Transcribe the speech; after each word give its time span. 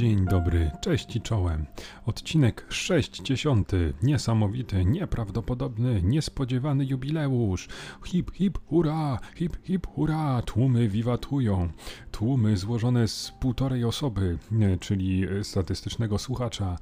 Dzień 0.00 0.24
dobry, 0.24 0.70
cześć 0.80 1.16
i 1.16 1.20
czołem. 1.20 1.66
Odcinek 2.06 2.66
60. 2.68 3.72
Niesamowity, 4.02 4.84
nieprawdopodobny, 4.84 6.02
niespodziewany 6.02 6.84
jubileusz. 6.84 7.68
Hip, 8.04 8.30
hip, 8.34 8.58
hurra, 8.66 9.18
hip, 9.34 9.56
hip, 9.62 9.86
hurra. 9.86 10.42
Tłumy 10.42 10.88
wiwatują. 10.88 11.68
Tłumy 12.10 12.56
złożone 12.56 13.08
z 13.08 13.32
półtorej 13.40 13.84
osoby, 13.84 14.38
e, 14.60 14.78
czyli 14.78 15.26
statystycznego 15.42 16.18
słuchacza. 16.18 16.76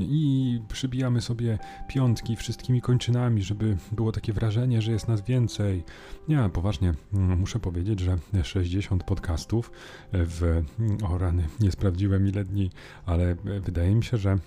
I 0.00 0.60
przybijamy 0.68 1.20
sobie 1.20 1.58
piątki 1.88 2.36
wszystkimi 2.36 2.80
kończynami, 2.80 3.42
żeby 3.42 3.76
było 3.92 4.12
takie 4.12 4.32
wrażenie, 4.32 4.82
że 4.82 4.92
jest 4.92 5.08
nas 5.08 5.20
więcej. 5.20 5.84
Nie, 6.28 6.50
poważnie, 6.52 6.94
mm, 7.14 7.38
muszę 7.38 7.58
powiedzieć, 7.58 8.00
że 8.00 8.18
60 8.42 9.04
podcastów 9.04 9.72
w 10.12 10.62
o 11.08 11.18
rany, 11.18 11.48
nie 11.60 11.72
sprawdziłem 11.72 12.19
ile 12.28 12.44
dni, 12.44 12.70
ale 13.06 13.36
wydaje 13.60 13.94
mi 13.94 14.04
się, 14.04 14.16
że, 14.16 14.38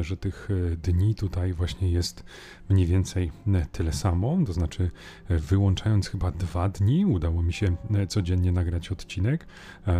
że 0.00 0.16
tych 0.16 0.48
dni 0.82 1.14
tutaj 1.14 1.52
właśnie 1.52 1.90
jest 1.90 2.24
mniej 2.68 2.86
więcej 2.86 3.32
tyle 3.72 3.92
samo, 3.92 4.38
to 4.46 4.52
znaczy 4.52 4.90
wyłączając 5.28 6.08
chyba 6.08 6.30
dwa 6.30 6.68
dni 6.68 7.06
udało 7.06 7.42
mi 7.42 7.52
się 7.52 7.76
codziennie 8.08 8.52
nagrać 8.52 8.92
odcinek. 8.92 9.46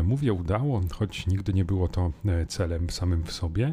Mówię 0.05 0.33
udało, 0.33 0.81
choć 0.93 1.27
nigdy 1.27 1.53
nie 1.53 1.65
było 1.65 1.89
to 1.89 2.13
celem 2.49 2.91
samym 2.91 3.25
w 3.25 3.33
sobie. 3.33 3.71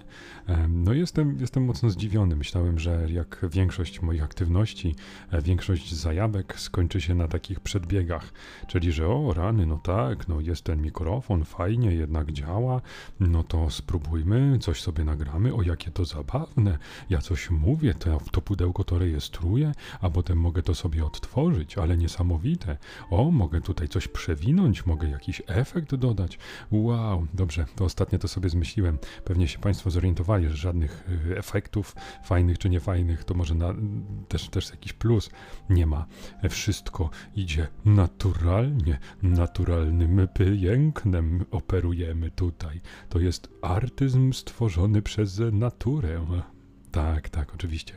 No 0.70 0.94
jestem, 0.94 1.38
jestem 1.40 1.66
mocno 1.66 1.90
zdziwiony. 1.90 2.36
Myślałem, 2.36 2.80
że 2.80 3.08
jak 3.12 3.46
większość 3.52 4.02
moich 4.02 4.24
aktywności, 4.24 4.96
większość 5.44 5.96
zajawek 5.96 6.60
skończy 6.60 7.02
się 7.02 7.16
na 7.16 7.28
takich 7.28 7.60
przedbiegach, 7.60 8.34
czyli 8.68 8.92
że 8.92 9.08
o 9.08 9.34
rany, 9.34 9.66
no 9.66 9.78
tak, 9.78 10.28
no 10.28 10.40
jest 10.40 10.64
ten 10.64 10.82
mikrofon, 10.82 11.46
fajnie, 11.46 11.92
jednak 11.92 12.32
działa, 12.32 12.82
no 13.20 13.44
to 13.50 13.70
spróbujmy, 13.70 14.60
coś 14.60 14.82
sobie 14.82 15.04
nagramy, 15.04 15.54
o 15.54 15.62
jakie 15.62 15.92
to 15.92 16.06
zabawne, 16.06 16.78
ja 17.10 17.22
coś 17.22 17.50
mówię, 17.50 17.94
to, 17.94 18.22
to 18.32 18.42
pudełko 18.42 18.84
to 18.84 19.00
rejestruję, 19.00 19.72
a 20.02 20.10
potem 20.10 20.38
mogę 20.38 20.64
to 20.64 20.76
sobie 20.76 21.06
odtworzyć, 21.06 21.78
ale 21.78 21.98
niesamowite, 21.98 22.78
o, 23.10 23.32
mogę 23.32 23.62
tutaj 23.62 23.88
coś 23.88 24.08
przewinąć, 24.08 24.86
mogę 24.86 25.10
jakiś 25.10 25.42
efekt 25.48 25.96
dodać, 25.96 26.40
wow, 26.72 27.28
dobrze, 27.34 27.66
to 27.76 27.86
ostatnio 27.86 28.20
to 28.20 28.28
sobie 28.28 28.50
zmyśliłem, 28.50 28.98
pewnie 29.26 29.48
się 29.48 29.60
Państwo 29.60 29.90
zorientowali, 29.90 30.50
że 30.50 30.58
żadnych 30.58 31.10
y, 31.32 31.38
efektów, 31.38 31.96
fajnych 32.24 32.58
czy 32.58 32.70
niefajnych, 32.70 33.24
to 33.24 33.34
może 33.34 33.56
na, 33.56 33.74
też, 34.28 34.50
też 34.50 34.70
jakiś 34.70 34.94
plus. 34.94 35.30
Nie 35.70 35.86
ma, 35.86 36.06
wszystko 36.50 37.10
idzie 37.36 37.68
naturalnie, 37.86 39.00
naturalnym 39.24 40.28
pięknem 40.34 41.46
operujemy 41.52 42.32
tutaj. 42.32 42.82
To 43.10 43.20
jest 43.20 43.39
artyzm 43.62 44.34
stworzony 44.34 45.02
przez 45.02 45.42
naturę. 45.52 46.26
Tak, 46.92 47.30
tak, 47.30 47.54
oczywiście. 47.54 47.94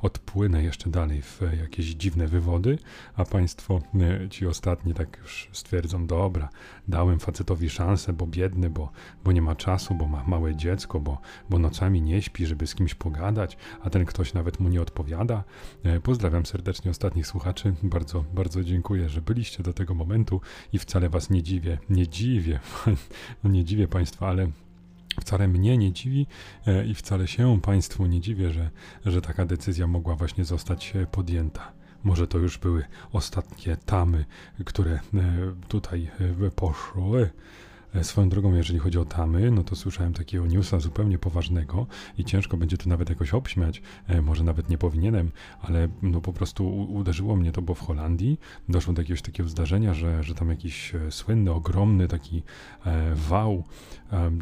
Odpłynę 0.00 0.62
jeszcze 0.62 0.90
dalej 0.90 1.22
w 1.22 1.40
jakieś 1.60 1.86
dziwne 1.86 2.26
wywody, 2.26 2.78
a 3.14 3.24
Państwo, 3.24 3.80
e, 4.24 4.28
ci 4.28 4.46
ostatni, 4.46 4.94
tak 4.94 5.18
już 5.22 5.48
stwierdzą: 5.52 6.06
Dobra, 6.06 6.48
dałem 6.88 7.18
facetowi 7.18 7.70
szansę, 7.70 8.12
bo 8.12 8.26
biedny, 8.26 8.70
bo, 8.70 8.90
bo 9.24 9.32
nie 9.32 9.42
ma 9.42 9.54
czasu, 9.54 9.94
bo 9.94 10.06
ma 10.06 10.24
małe 10.26 10.56
dziecko, 10.56 11.00
bo, 11.00 11.18
bo 11.50 11.58
nocami 11.58 12.02
nie 12.02 12.22
śpi, 12.22 12.46
żeby 12.46 12.66
z 12.66 12.74
kimś 12.74 12.94
pogadać, 12.94 13.56
a 13.82 13.90
ten 13.90 14.04
ktoś 14.04 14.34
nawet 14.34 14.60
mu 14.60 14.68
nie 14.68 14.82
odpowiada. 14.82 15.44
E, 15.82 16.00
pozdrawiam 16.00 16.46
serdecznie 16.46 16.90
ostatnich 16.90 17.26
słuchaczy. 17.26 17.74
Bardzo, 17.82 18.24
bardzo 18.34 18.64
dziękuję, 18.64 19.08
że 19.08 19.22
byliście 19.22 19.62
do 19.62 19.72
tego 19.72 19.94
momentu 19.94 20.40
i 20.72 20.78
wcale 20.78 21.08
Was 21.08 21.30
nie 21.30 21.42
dziwię. 21.42 21.78
Nie 21.90 22.08
dziwię, 22.08 22.60
nie 23.44 23.64
dziwię 23.64 23.88
Państwa, 23.88 24.28
ale 24.28 24.50
Wcale 25.20 25.48
mnie 25.48 25.78
nie 25.78 25.92
dziwi 25.92 26.26
e, 26.66 26.86
i 26.86 26.94
wcale 26.94 27.28
się 27.28 27.60
Państwu 27.60 28.06
nie 28.06 28.20
dziwię, 28.20 28.52
że, 28.52 28.70
że 29.06 29.22
taka 29.22 29.46
decyzja 29.46 29.86
mogła 29.86 30.14
właśnie 30.14 30.44
zostać 30.44 30.96
e, 30.96 31.06
podjęta. 31.06 31.72
Może 32.04 32.26
to 32.26 32.38
już 32.38 32.58
były 32.58 32.84
ostatnie 33.12 33.76
tamy, 33.76 34.24
które 34.64 34.92
e, 34.92 35.00
tutaj 35.68 36.10
poszły. 36.56 37.30
Swoją 38.02 38.28
drogą, 38.28 38.54
jeżeli 38.54 38.78
chodzi 38.78 38.98
o 38.98 39.04
tamy, 39.04 39.50
no 39.50 39.64
to 39.64 39.76
słyszałem 39.76 40.12
takiego 40.12 40.46
newsa 40.46 40.80
zupełnie 40.80 41.18
poważnego 41.18 41.86
i 42.18 42.24
ciężko 42.24 42.56
będzie 42.56 42.78
to 42.78 42.88
nawet 42.88 43.08
jakoś 43.08 43.34
obśmiać, 43.34 43.82
może 44.22 44.44
nawet 44.44 44.68
nie 44.68 44.78
powinienem, 44.78 45.30
ale 45.62 45.88
no 46.02 46.20
po 46.20 46.32
prostu 46.32 46.84
uderzyło 46.92 47.36
mnie 47.36 47.52
to, 47.52 47.62
bo 47.62 47.74
w 47.74 47.80
Holandii 47.80 48.40
doszło 48.68 48.92
do 48.92 49.02
jakiegoś 49.02 49.22
takiego 49.22 49.48
zdarzenia, 49.48 49.94
że, 49.94 50.22
że 50.22 50.34
tam 50.34 50.50
jakiś 50.50 50.92
słynny, 51.10 51.52
ogromny 51.52 52.08
taki 52.08 52.42
wał, 53.14 53.64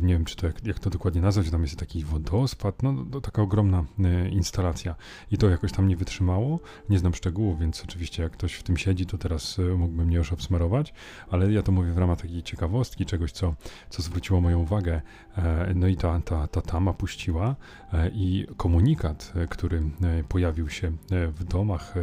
nie 0.00 0.14
wiem 0.14 0.24
czy 0.24 0.36
to 0.36 0.46
jak, 0.46 0.66
jak 0.66 0.78
to 0.78 0.90
dokładnie 0.90 1.20
nazwać, 1.20 1.50
tam 1.50 1.62
jest 1.62 1.78
taki 1.78 2.04
wodospad, 2.04 2.82
no 2.82 3.04
to 3.12 3.20
taka 3.20 3.42
ogromna 3.42 3.84
instalacja 4.30 4.94
i 5.30 5.38
to 5.38 5.48
jakoś 5.48 5.72
tam 5.72 5.88
nie 5.88 5.96
wytrzymało, 5.96 6.60
nie 6.88 6.98
znam 6.98 7.14
szczegółów, 7.14 7.60
więc 7.60 7.84
oczywiście 7.84 8.22
jak 8.22 8.32
ktoś 8.32 8.54
w 8.54 8.62
tym 8.62 8.76
siedzi, 8.76 9.06
to 9.06 9.18
teraz 9.18 9.58
mógłbym 9.76 10.06
mnie 10.06 10.16
już 10.16 10.32
obsmarować, 10.32 10.94
ale 11.30 11.52
ja 11.52 11.62
to 11.62 11.72
mówię 11.72 11.92
w 11.92 11.98
ramach 11.98 12.20
takiej 12.20 12.42
ciekawostki, 12.42 13.06
czegoś, 13.06 13.32
co, 13.32 13.54
co 13.90 14.02
zwróciło 14.02 14.40
moją 14.40 14.58
uwagę. 14.58 15.00
E, 15.38 15.72
no 15.74 15.86
i 15.86 15.96
ta, 15.96 16.20
ta, 16.20 16.46
ta 16.46 16.62
tama 16.62 16.92
puściła 16.92 17.56
e, 17.92 18.08
i 18.08 18.46
komunikat, 18.56 19.32
e, 19.36 19.46
który 19.46 19.82
pojawił 20.28 20.68
się 20.68 20.92
w 21.10 21.44
domach, 21.44 21.94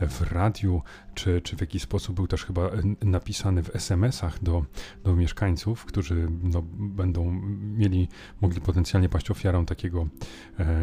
w 0.00 0.32
radiu, 0.32 0.82
czy, 1.14 1.40
czy 1.40 1.56
w 1.56 1.60
jakiś 1.60 1.82
sposób 1.82 2.16
był 2.16 2.26
też 2.26 2.44
chyba 2.44 2.70
napisany 3.02 3.62
w 3.62 3.76
SMS-ach 3.76 4.42
do, 4.42 4.64
do 5.04 5.16
mieszkańców, 5.16 5.84
którzy 5.84 6.28
no, 6.42 6.62
będą 6.78 7.32
mieli, 7.76 8.08
mogli 8.40 8.60
potencjalnie 8.60 9.08
paść 9.08 9.30
ofiarą 9.30 9.66
takiego, 9.66 10.08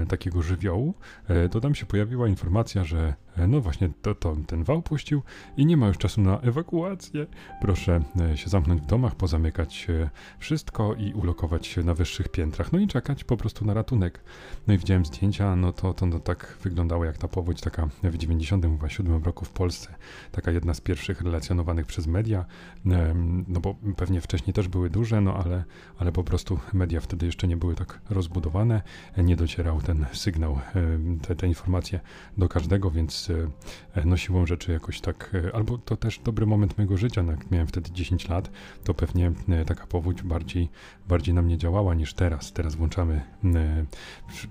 takiego 0.10 0.42
żywiołu, 0.42 0.94
to 1.52 1.62
tam 1.62 1.76
się 1.76 1.86
pojawiła 1.86 2.28
informacja, 2.28 2.84
że 2.84 3.14
no 3.48 3.62
właśnie 3.62 3.90
to, 4.02 4.16
to, 4.16 4.38
ten 4.48 4.64
wał 4.64 4.82
puścił 4.82 5.22
i 5.58 5.66
nie 5.66 5.78
ma 5.78 5.88
już 5.88 5.98
czasu 5.98 6.22
na 6.22 6.40
ewakuację. 6.40 7.28
Proszę 7.62 8.04
się 8.36 8.50
zamknąć 8.50 8.82
w 8.82 8.86
domach, 8.86 9.16
pozamykać 9.16 9.88
wszystko 10.40 10.94
i 10.94 11.14
ulokować 11.14 11.68
się 11.68 11.84
na 11.84 11.94
wyższych 11.94 12.30
piętrach, 12.30 12.72
no 12.72 12.80
i 12.80 12.88
czekać 12.88 13.24
po 13.24 13.38
prostu 13.38 13.66
na 13.66 13.74
ratunek. 13.74 14.24
No 14.68 14.74
i 14.74 14.78
widziałem 14.78 15.06
zdjęcia, 15.06 15.56
no 15.56 15.74
to, 15.74 15.94
to 15.94 16.20
tak 16.20 16.58
wyglądało 16.64 17.06
jak 17.06 17.18
ta 17.18 17.28
powódź 17.28 17.62
taka 17.62 17.88
w 18.04 18.18
97 18.18 19.24
roku 19.24 19.46
w 19.46 19.50
Polsce, 19.50 19.96
taka 20.32 20.52
jedna 20.52 20.74
z 20.74 20.82
pierwszych 20.82 21.22
relacjonowanych 21.22 21.86
przez 21.86 22.08
media, 22.08 22.46
no 23.48 23.60
bo 23.60 23.76
pewnie 23.98 24.22
wcześniej 24.22 24.54
też 24.54 24.68
były 24.68 24.90
duże, 24.90 25.22
no 25.22 25.34
ale, 25.34 25.64
ale 25.98 26.12
po 26.12 26.24
prostu 26.24 26.60
media 26.74 27.02
wtedy 27.02 27.26
jeszcze 27.26 27.48
nie 27.48 27.58
były 27.58 27.76
tak 27.76 28.00
rozbudowane, 28.10 28.82
nie 29.18 29.36
docierał 29.36 29.82
ten 29.82 30.06
sygnał, 30.14 30.60
te, 31.22 31.36
te 31.36 31.48
informacje 31.48 32.00
do 32.38 32.50
każdego, 32.50 32.92
więc 32.92 33.29
e, 33.96 34.06
no 34.06 34.18
siłą 34.18 34.46
rzeczy 34.46 34.72
jakoś 34.72 35.02
tak, 35.02 35.32
e, 35.34 35.56
albo 35.56 35.78
to 35.78 35.98
też 35.98 36.20
dobry 36.20 36.46
moment 36.46 36.78
mojego 36.78 36.98
życia, 36.98 37.24
no 37.24 37.32
jak 37.32 37.52
miałem 37.52 37.68
wtedy 37.68 37.92
10 37.92 38.30
lat, 38.30 38.52
to 38.84 38.94
pewnie 38.94 39.32
e, 39.50 39.66
taka 39.66 39.88
powódź 39.88 40.22
bardziej, 40.24 40.70
bardziej 41.08 41.34
na 41.34 41.42
mnie 41.42 41.58
działała 41.58 41.96
niż 41.96 42.14
teraz. 42.14 42.54
Teraz 42.54 42.76
włączamy 42.76 43.22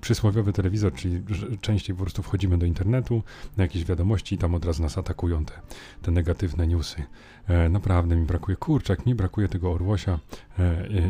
przysłowiowy 0.00 0.52
telewizor, 0.52 0.94
czyli 0.94 1.22
częściej 1.60 1.96
po 1.96 2.02
prostu 2.02 2.22
wchodzimy 2.22 2.58
do 2.58 2.66
internetu, 2.66 3.22
na 3.56 3.62
jakieś 3.62 3.84
wiadomości 3.84 4.34
i 4.34 4.38
tam 4.38 4.54
od 4.54 4.64
razu 4.64 4.82
nas 4.82 4.98
atakują 4.98 5.44
te, 5.44 5.52
te 6.02 6.10
negatywne 6.10 6.66
newsy. 6.66 7.02
Naprawdę 7.70 8.16
mi 8.16 8.26
brakuje, 8.26 8.56
kurczak, 8.56 9.06
mi 9.06 9.14
brakuje 9.14 9.48
tego 9.48 9.72
Orłosia 9.72 10.18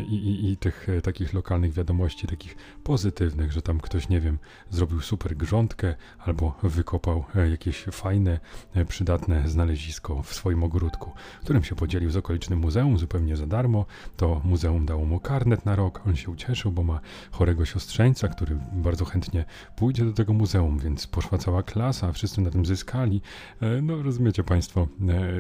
i, 0.09 0.15
i, 0.15 0.53
i 0.53 0.57
tych 0.57 0.87
takich 1.03 1.35
lokalnych 1.35 1.73
wiadomości, 1.73 2.27
takich 2.27 2.57
pozytywnych, 2.85 3.53
że 3.53 3.63
tam 3.63 3.81
ktoś, 3.81 4.09
nie 4.09 4.21
wiem, 4.21 4.39
zrobił 4.71 5.01
super 5.01 5.37
grządkę 5.37 5.95
albo 6.19 6.59
wykopał 6.63 7.25
jakieś 7.59 7.85
fajne, 7.85 8.41
e, 8.75 8.85
przydatne 8.85 9.49
znalezisko 9.49 10.23
w 10.23 10.35
swoim 10.35 10.63
ogródku, 10.63 11.13
którym 11.43 11.65
się 11.65 11.75
podzielił 11.75 12.11
z 12.11 12.17
okolicznym 12.17 12.59
muzeum 12.59 12.99
zupełnie 12.99 13.37
za 13.37 13.47
darmo. 13.47 13.87
To 14.17 14.41
muzeum 14.45 14.87
dało 14.87 15.05
mu 15.05 15.21
karnet 15.21 15.65
na 15.65 15.77
rok, 15.77 16.03
on 16.07 16.17
się 16.17 16.31
ucieszył, 16.31 16.73
bo 16.73 16.83
ma 16.83 17.01
chorego 17.31 17.65
siostrzeńca, 17.65 18.29
który 18.29 18.59
bardzo 18.73 19.05
chętnie 19.05 19.45
pójdzie 19.77 20.05
do 20.05 20.13
tego 20.13 20.33
muzeum, 20.33 20.79
więc 20.79 21.07
poszła 21.07 21.39
cała 21.39 21.63
klasa, 21.63 22.13
wszyscy 22.13 22.41
na 22.41 22.51
tym 22.51 22.67
zyskali. 22.67 23.21
E, 23.61 23.83
no 23.83 24.03
rozumiecie 24.03 24.45
Państwo, 24.45 24.89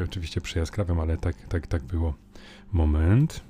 oczywiście 0.05 0.41
przyjaskrawem, 0.41 1.01
ale 1.01 1.17
tak, 1.17 1.37
tak, 1.49 1.67
tak 1.67 1.83
było. 1.83 2.15
Moment. 2.73 3.48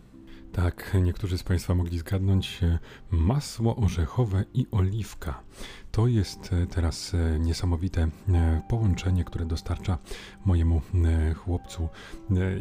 Tak, 0.52 0.96
niektórzy 1.02 1.38
z 1.38 1.42
Państwa 1.42 1.74
mogli 1.74 1.98
zgadnąć 1.98 2.60
masło 3.10 3.76
orzechowe 3.76 4.44
i 4.54 4.66
oliwka. 4.70 5.42
To 5.90 6.06
jest 6.06 6.52
e, 6.52 6.66
teraz 6.66 7.14
e, 7.14 7.38
niesamowite 7.38 8.08
e, 8.28 8.62
połączenie, 8.68 9.24
które 9.24 9.46
dostarcza 9.46 9.98
mojemu 10.44 10.82
chłopcu 11.36 11.88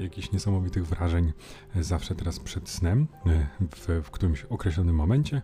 jakichś 0.02 0.32
niesamowitych 0.32 0.88
wrażeń 0.88 1.34
zawsze 1.76 2.16
teraz 2.16 2.40
przed 2.40 2.70
snem, 2.70 3.08
w, 3.76 4.02
w 4.04 4.12
którymś 4.12 4.44
określonym 4.44 4.96
momencie, 4.96 5.42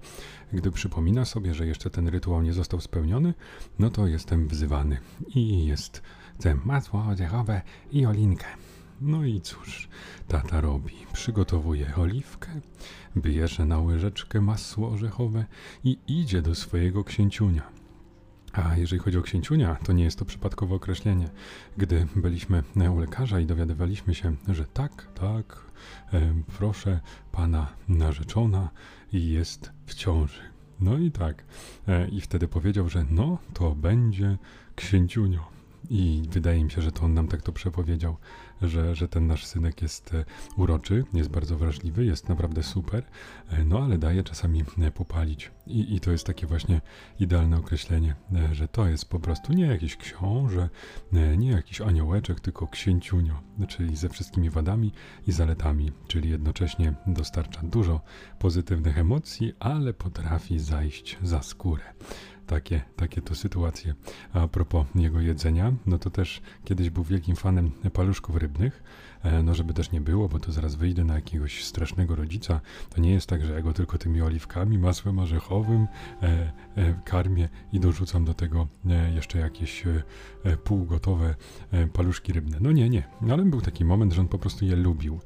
gdy 0.54 0.72
przypomina 0.72 1.26
sobie, 1.26 1.54
że 1.54 1.68
jeszcze 1.68 1.90
ten 1.90 2.08
rytuał 2.08 2.42
nie 2.42 2.54
został 2.54 2.82
spełniony, 2.82 3.34
no 3.80 3.90
to 3.90 4.08
jestem 4.08 4.48
wzywany 4.48 4.98
i 5.28 5.66
jest 5.66 6.02
masło 6.66 7.04
orzechowe 7.04 7.62
i 7.92 8.06
olinkę. 8.06 8.46
No 9.06 9.26
i 9.26 9.42
cóż, 9.42 9.90
tata 10.28 10.62
robi. 10.62 10.94
Przygotowuje 11.14 11.96
oliwkę, 11.96 12.50
bierze 13.18 13.66
na 13.66 13.80
łyżeczkę 13.80 14.42
masło 14.42 14.90
orzechowe 14.90 15.46
i 15.84 15.98
idzie 16.08 16.42
do 16.42 16.56
swojego 16.56 17.04
księciunia. 17.04 17.62
A 18.54 18.78
jeżeli 18.78 19.02
chodzi 19.02 19.18
o 19.18 19.22
księciunia, 19.22 19.76
to 19.76 19.94
nie 19.94 20.04
jest 20.04 20.20
to 20.20 20.26
przypadkowe 20.26 20.76
określenie. 20.76 21.30
Gdy 21.78 22.08
byliśmy 22.16 22.64
u 22.96 23.00
lekarza 23.00 23.40
i 23.40 23.46
dowiadywaliśmy 23.46 24.16
się, 24.16 24.36
że 24.48 24.66
tak, 24.66 25.08
tak, 25.14 25.66
e, 26.14 26.34
proszę, 26.58 27.00
pana 27.32 27.74
narzeczona 27.88 28.70
jest 29.14 29.72
w 29.86 29.94
ciąży. 29.94 30.42
No 30.80 30.98
i 30.98 31.12
tak. 31.12 31.44
E, 31.88 32.08
I 32.08 32.22
wtedy 32.22 32.48
powiedział, 32.48 32.90
że 32.90 33.06
no, 33.10 33.38
to 33.54 33.76
będzie 33.76 34.38
księciunio. 34.76 35.53
I 35.90 36.24
wydaje 36.30 36.64
mi 36.64 36.72
się, 36.72 36.82
że 36.82 36.92
to 36.92 37.06
on 37.06 37.14
nam 37.14 37.28
tak 37.28 37.42
to 37.42 37.52
przepowiedział, 37.52 38.18
że, 38.62 38.96
że 38.96 39.08
ten 39.08 39.28
nasz 39.28 39.46
synek 39.46 39.82
jest 39.82 40.14
e, 40.14 40.26
uroczy, 40.58 41.04
jest 41.14 41.30
bardzo 41.30 41.58
wrażliwy, 41.58 42.06
jest 42.06 42.30
naprawdę 42.30 42.64
super, 42.64 43.04
e, 43.50 43.66
no 43.66 43.80
ale 43.80 43.98
daje 43.98 44.24
czasami 44.24 44.64
e, 44.82 44.92
popalić. 44.92 45.52
I, 45.68 45.96
I 45.96 46.00
to 46.00 46.12
jest 46.12 46.26
takie 46.26 46.48
właśnie 46.48 46.82
idealne 47.20 47.58
określenie, 47.58 48.16
że 48.52 48.68
to 48.68 48.88
jest 48.88 49.10
po 49.10 49.20
prostu 49.20 49.54
nie 49.54 49.66
jakiś 49.66 49.98
książę, 49.98 50.70
nie 51.38 51.52
jakiś 51.52 51.82
aniołeczek, 51.82 52.40
tylko 52.40 52.68
księciunio, 52.68 53.42
czyli 53.68 53.96
ze 53.96 54.10
wszystkimi 54.10 54.50
wadami 54.50 54.92
i 55.28 55.32
zaletami, 55.32 55.92
czyli 56.08 56.30
jednocześnie 56.30 56.94
dostarcza 57.08 57.62
dużo 57.64 58.02
pozytywnych 58.40 58.98
emocji, 58.98 59.54
ale 59.60 59.94
potrafi 59.94 60.60
zajść 60.60 61.18
za 61.22 61.42
skórę 61.42 61.84
takie, 62.48 62.82
takie 62.96 63.22
to 63.22 63.36
sytuacje. 63.36 63.94
A 64.34 64.48
propos 64.48 64.86
jego 64.96 65.20
jedzenia, 65.20 65.74
no 65.86 65.98
to 65.98 66.10
też 66.10 66.42
kiedyś 66.66 66.90
był 66.90 67.04
wielkim 67.04 67.36
fanem 67.36 67.72
paluszków 67.94 68.36
rybnych, 68.36 68.84
no 69.44 69.56
żeby 69.56 69.74
też 69.74 69.92
nie 69.92 70.02
było, 70.02 70.30
bo 70.30 70.40
to 70.40 70.52
zaraz 70.52 70.76
wyjdę 70.76 71.04
na 71.04 71.16
jakiegoś 71.16 71.66
strasznego 71.66 72.16
rodzica. 72.16 72.62
To 72.90 73.02
nie 73.02 73.12
jest 73.12 73.28
tak, 73.28 73.46
że 73.46 73.54
ja 73.54 73.62
go 73.62 73.74
tylko 73.74 73.98
tymi 73.98 74.22
oliwkami, 74.22 74.78
masłem 74.78 75.20
orzechowym 75.20 75.88
e, 76.22 76.52
e, 76.76 76.94
karmię 77.06 77.50
i 77.74 77.80
dorzucam 77.80 78.26
do 78.26 78.34
tego 78.34 78.68
e, 78.90 79.14
jeszcze 79.14 79.40
jakieś 79.40 79.88
e, 79.88 80.04
e, 80.44 80.58
półgotowe 80.58 81.36
paluszki 81.94 82.34
rybne. 82.34 82.58
No 82.62 82.72
nie, 82.72 82.90
nie. 82.90 83.04
Ale 83.32 83.46
był 83.46 83.62
taki 83.62 83.86
moment, 83.86 84.14
że 84.14 84.22
on 84.22 84.28
po 84.28 84.40
prostu 84.40 84.66
je 84.66 84.76
lubił. 84.76 85.20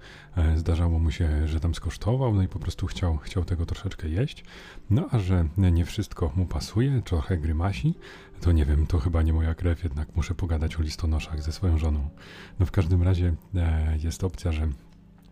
Zdarzało 0.55 0.99
mu 0.99 1.11
się, 1.11 1.47
że 1.47 1.59
tam 1.59 1.75
skosztował, 1.75 2.33
no 2.33 2.43
i 2.43 2.47
po 2.47 2.59
prostu 2.59 2.87
chciał, 2.87 3.17
chciał 3.17 3.45
tego 3.45 3.65
troszeczkę 3.65 4.09
jeść. 4.09 4.45
No 4.89 5.07
a 5.11 5.19
że 5.19 5.47
nie 5.57 5.85
wszystko 5.85 6.31
mu 6.35 6.45
pasuje, 6.45 7.01
trochę 7.05 7.37
grymasi, 7.37 7.93
to 8.41 8.51
nie 8.51 8.65
wiem, 8.65 8.87
to 8.87 8.99
chyba 8.99 9.21
nie 9.21 9.33
moja 9.33 9.55
krew, 9.55 9.83
jednak 9.83 10.15
muszę 10.15 10.35
pogadać 10.35 10.75
o 10.75 10.81
listonoszach 10.81 11.43
ze 11.43 11.51
swoją 11.51 11.77
żoną. 11.77 12.09
No 12.59 12.65
w 12.65 12.71
każdym 12.71 13.03
razie 13.03 13.35
e, 13.55 13.97
jest 13.97 14.23
opcja, 14.23 14.51
że 14.51 14.67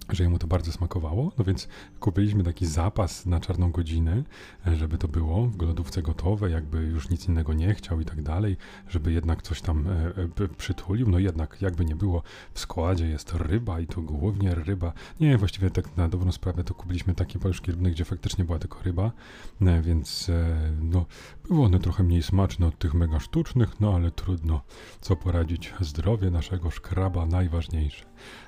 że 0.10 0.24
jemu 0.24 0.40
to 0.40 0.48
bardzo 0.48 0.72
smakowało, 0.72 1.32
no 1.38 1.44
więc 1.44 1.68
kupiliśmy 2.00 2.44
taki 2.44 2.66
zapas 2.66 3.26
na 3.26 3.40
czarną 3.40 3.72
godzinę, 3.72 4.24
e, 4.68 4.76
żeby 4.76 4.98
to 4.98 5.08
było 5.08 5.48
w 5.48 5.62
lodówce 5.62 6.02
gotowe, 6.02 6.50
jakby 6.50 6.78
już 6.78 7.10
nic 7.10 7.28
innego 7.28 7.54
nie 7.54 7.74
chciał 7.74 8.02
i 8.02 8.06
tak 8.06 8.22
dalej, 8.22 8.58
żeby 8.90 9.12
jednak 9.12 9.42
coś 9.42 9.62
tam 9.62 9.88
e, 9.88 10.44
e, 10.44 10.48
przytulił, 10.58 11.10
no 11.10 11.20
jednak 11.20 11.62
jakby 11.62 11.86
nie 11.86 11.96
było, 11.96 12.24
w 12.54 12.60
składzie 12.60 13.08
jest 13.08 13.34
ryba 13.34 13.80
i 13.80 13.88
to 13.88 14.02
głównie 14.02 14.56
ryba, 14.56 14.94
nie, 15.20 15.38
właściwie 15.38 15.70
tak 15.70 15.98
na 15.98 16.08
dobrą 16.08 16.32
sprawę 16.32 16.64
to 16.64 16.74
kupiliśmy 16.74 17.14
takie 17.14 17.40
paluszki 17.40 17.72
rybne, 17.72 17.92
gdzie 17.92 18.06
faktycznie 18.06 18.46
była 18.46 18.60
tylko 18.60 18.84
ryba, 18.84 19.12
e, 19.62 19.82
więc 19.82 20.30
e, 20.30 20.72
no 20.82 21.06
były 21.48 21.66
one 21.66 21.80
trochę 21.80 22.04
mniej 22.04 22.24
smaczne 22.24 22.68
od 22.68 22.80
tych 22.80 22.94
mega 22.94 23.20
sztucznych, 23.20 23.80
no 23.80 23.96
ale 23.96 24.12
trudno, 24.12 24.62
co 25.02 25.16
poradzić, 25.16 25.74
zdrowie 25.80 26.32
naszego 26.32 26.72
szkraba 26.72 27.26
najważniejsze. 27.26 28.06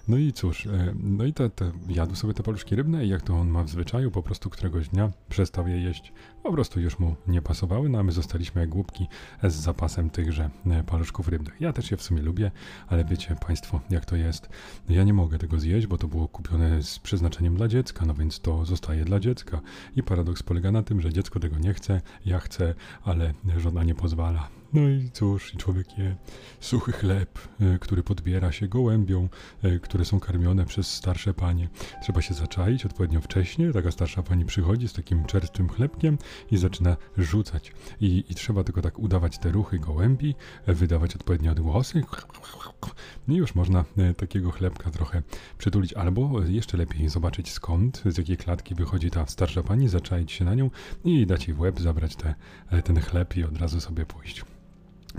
No 0.07 0.17
i 0.17 0.33
cóż, 0.33 0.65
e, 0.65 0.93
no 0.95 1.25
i 1.25 1.33
te, 1.33 1.49
te, 1.49 1.71
jadł 1.89 2.15
sobie 2.15 2.33
te 2.33 2.43
paluszki 2.43 2.75
rybne 2.75 3.05
i 3.05 3.09
jak 3.09 3.21
to 3.21 3.33
on 3.39 3.49
ma 3.49 3.63
w 3.63 3.69
zwyczaju, 3.69 4.11
po 4.11 4.23
prostu 4.23 4.49
któregoś 4.49 4.89
dnia 4.89 5.11
przestał 5.29 5.67
je 5.67 5.81
jeść. 5.81 6.13
Po 6.43 6.51
prostu 6.51 6.79
już 6.79 6.99
mu 6.99 7.15
nie 7.27 7.41
pasowały, 7.41 7.89
no 7.89 7.99
a 7.99 8.03
my 8.03 8.11
zostaliśmy 8.11 8.61
jak 8.61 8.69
głupki 8.69 9.07
z 9.43 9.53
zapasem 9.53 10.09
tychże 10.09 10.49
e, 10.65 10.83
paluszków 10.83 11.27
rybnych. 11.27 11.61
Ja 11.61 11.73
też 11.73 11.91
je 11.91 11.97
w 11.97 12.03
sumie 12.03 12.21
lubię, 12.21 12.51
ale 12.87 13.05
wiecie 13.05 13.35
Państwo, 13.47 13.81
jak 13.89 14.05
to 14.05 14.15
jest. 14.15 14.49
Ja 14.89 15.03
nie 15.03 15.13
mogę 15.13 15.37
tego 15.37 15.59
zjeść, 15.59 15.87
bo 15.87 15.97
to 15.97 16.07
było 16.07 16.27
kupione 16.27 16.83
z 16.83 16.99
przeznaczeniem 16.99 17.55
dla 17.55 17.67
dziecka, 17.67 18.05
no 18.05 18.13
więc 18.13 18.39
to 18.39 18.65
zostaje 18.65 19.05
dla 19.05 19.19
dziecka. 19.19 19.61
I 19.95 20.03
paradoks 20.03 20.43
polega 20.43 20.71
na 20.71 20.83
tym, 20.83 21.01
że 21.01 21.13
dziecko 21.13 21.39
tego 21.39 21.59
nie 21.59 21.73
chce, 21.73 22.01
ja 22.25 22.39
chcę, 22.39 22.75
ale 23.05 23.33
żona 23.57 23.83
nie 23.83 23.95
pozwala. 23.95 24.47
No 24.73 24.89
i 24.89 25.09
cóż, 25.13 25.51
człowiek 25.57 25.97
je 25.97 26.15
suchy 26.59 26.91
chleb, 26.91 27.39
e, 27.61 27.79
który 27.79 28.03
podbiera 28.03 28.51
się 28.51 28.67
gołębią, 28.67 29.29
e, 29.63 29.79
które 29.79 30.05
są 30.05 30.19
karmione 30.19 30.65
przez 30.65 30.93
starsze 30.93 31.33
panie. 31.33 31.69
Trzeba 32.01 32.21
się 32.21 32.33
zaczaić 32.33 32.85
odpowiednio 32.85 33.21
wcześnie. 33.21 33.73
Taka 33.73 33.91
starsza 33.91 34.23
pani 34.23 34.45
przychodzi 34.45 34.87
z 34.87 34.93
takim 34.93 35.25
czerstwym 35.25 35.69
chlebkiem 35.69 36.17
i 36.51 36.57
zaczyna 36.57 36.97
rzucać. 37.17 37.71
I, 38.01 38.23
i 38.29 38.35
trzeba 38.35 38.63
tylko 38.63 38.81
tak 38.81 38.99
udawać 38.99 39.37
te 39.37 39.51
ruchy 39.51 39.79
gołębi, 39.79 40.35
e, 40.65 40.73
wydawać 40.73 41.15
odpowiednie 41.15 41.51
odgłosy. 41.51 42.03
I 43.27 43.35
już 43.35 43.55
można 43.55 43.85
takiego 44.17 44.51
chlebka 44.51 44.91
trochę 44.91 45.21
przytulić. 45.57 45.93
Albo 45.93 46.41
jeszcze 46.41 46.77
lepiej 46.77 47.09
zobaczyć 47.09 47.51
skąd, 47.51 48.03
z 48.05 48.17
jakiej 48.17 48.37
klatki 48.37 48.75
wychodzi 48.75 49.11
ta 49.11 49.25
starsza 49.25 49.63
pani, 49.63 49.89
zaczaić 49.89 50.31
się 50.31 50.45
na 50.45 50.55
nią 50.55 50.69
i 51.05 51.25
dać 51.25 51.47
jej 51.47 51.57
w 51.57 51.59
łeb, 51.59 51.79
zabrać 51.79 52.15
te, 52.15 52.35
ten 52.83 52.99
chleb 53.01 53.37
i 53.37 53.43
od 53.43 53.57
razu 53.57 53.81
sobie 53.81 54.05
pójść. 54.05 54.56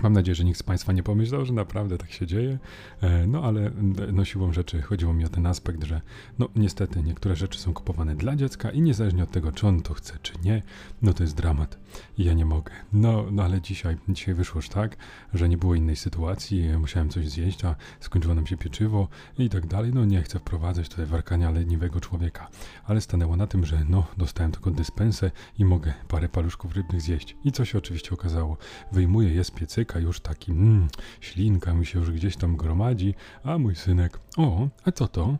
Mam 0.03 0.13
nadzieję, 0.13 0.35
że 0.35 0.43
nikt 0.43 0.59
z 0.59 0.63
Państwa 0.63 0.93
nie 0.93 1.03
pomyślał, 1.03 1.45
że 1.45 1.53
naprawdę 1.53 1.97
tak 1.97 2.11
się 2.11 2.27
dzieje, 2.27 2.59
e, 3.01 3.27
no 3.27 3.43
ale 3.43 3.71
no, 4.13 4.25
siłą 4.25 4.53
rzeczy 4.53 4.81
chodziło 4.81 5.13
mi 5.13 5.25
o 5.25 5.29
ten 5.29 5.45
aspekt, 5.45 5.83
że 5.83 6.01
no 6.39 6.49
niestety 6.55 7.03
niektóre 7.03 7.35
rzeczy 7.35 7.59
są 7.59 7.73
kupowane 7.73 8.15
dla 8.15 8.35
dziecka 8.35 8.71
i 8.71 8.81
niezależnie 8.81 9.23
od 9.23 9.31
tego, 9.31 9.51
czy 9.51 9.67
on 9.67 9.81
to 9.81 9.93
chce, 9.93 10.13
czy 10.21 10.33
nie, 10.43 10.61
no 11.01 11.13
to 11.13 11.23
jest 11.23 11.35
dramat. 11.35 11.77
I 12.17 12.23
ja 12.23 12.33
nie 12.33 12.45
mogę. 12.45 12.71
No, 12.93 13.25
no 13.31 13.43
ale 13.43 13.61
dzisiaj, 13.61 13.97
dzisiaj 14.09 14.35
wyszło 14.35 14.59
już 14.59 14.69
tak, 14.69 14.97
że 15.33 15.49
nie 15.49 15.57
było 15.57 15.75
innej 15.75 15.95
sytuacji, 15.95 16.69
musiałem 16.77 17.09
coś 17.09 17.29
zjeść, 17.29 17.65
a 17.65 17.75
skończyło 17.99 18.35
nam 18.35 18.47
się 18.47 18.57
pieczywo 18.57 19.07
i 19.37 19.49
tak 19.49 19.67
dalej, 19.67 19.91
no 19.93 20.05
nie 20.05 20.21
chcę 20.21 20.39
wprowadzać 20.39 20.89
tutaj 20.89 21.05
warkania 21.05 21.51
leniwego 21.51 21.99
człowieka, 21.99 22.47
ale 22.85 23.01
stanęło 23.01 23.35
na 23.35 23.47
tym, 23.47 23.65
że 23.65 23.85
no 23.89 24.07
dostałem 24.17 24.51
tylko 24.51 24.71
dyspensę 24.71 25.31
i 25.57 25.65
mogę 25.65 25.93
parę 26.07 26.29
paluszków 26.29 26.75
rybnych 26.75 27.01
zjeść. 27.01 27.35
I 27.43 27.51
co 27.51 27.65
się 27.65 27.77
oczywiście 27.77 28.11
okazało, 28.11 28.57
wyjmuję 28.91 29.33
je 29.33 29.43
z 29.43 29.51
piecyka, 29.51 29.88
już 29.97 30.19
taki, 30.19 30.51
mm, 30.51 30.87
ślinka 31.21 31.73
mi 31.73 31.85
się 31.85 31.99
już 31.99 32.11
gdzieś 32.11 32.37
tam 32.37 32.57
gromadzi, 32.57 33.13
a 33.43 33.57
mój 33.57 33.75
synek, 33.75 34.19
o, 34.37 34.67
a 34.85 34.91
co 34.91 35.07
to? 35.07 35.37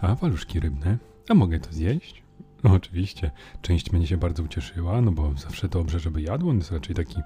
A 0.00 0.16
paluszki 0.16 0.60
rybne, 0.60 0.98
a 1.28 1.34
mogę 1.34 1.60
to 1.60 1.72
zjeść? 1.72 2.25
No 2.64 2.72
oczywiście, 2.72 3.30
część 3.62 3.92
mnie 3.92 4.06
się 4.06 4.16
bardzo 4.16 4.42
ucieszyła, 4.42 5.00
no 5.00 5.12
bo 5.12 5.34
zawsze 5.34 5.68
dobrze, 5.68 6.00
żeby 6.00 6.22
jadł. 6.22 6.50
On 6.50 6.56
jest 6.58 6.72
raczej 6.72 6.96
taki 6.96 7.16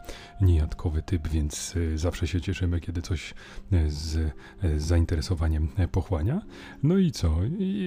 niejadkowy 0.40 1.02
typ, 1.02 1.28
więc 1.28 1.76
y, 1.76 1.98
zawsze 1.98 2.26
się 2.26 2.40
cieszymy, 2.40 2.80
kiedy 2.80 3.02
coś 3.02 3.34
y, 3.72 3.90
z, 3.90 4.16
y, 4.16 4.80
z 4.80 4.82
zainteresowaniem 4.82 5.68
pochłania. 5.92 6.40
No 6.82 6.98
i 6.98 7.10
co? 7.10 7.36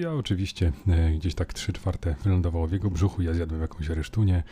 Ja 0.02 0.14
oczywiście 0.14 0.72
gdzieś 1.16 1.36
tak 1.36 1.54
trzy 1.54 1.74
czwarte 1.74 2.16
wylądowało 2.24 2.68
w 2.68 2.72
jego 2.72 2.92
brzuchu, 2.92 3.22
ja 3.22 3.34
zjadłem 3.34 3.62
jakąś 3.62 3.90
resztunię 3.90 4.44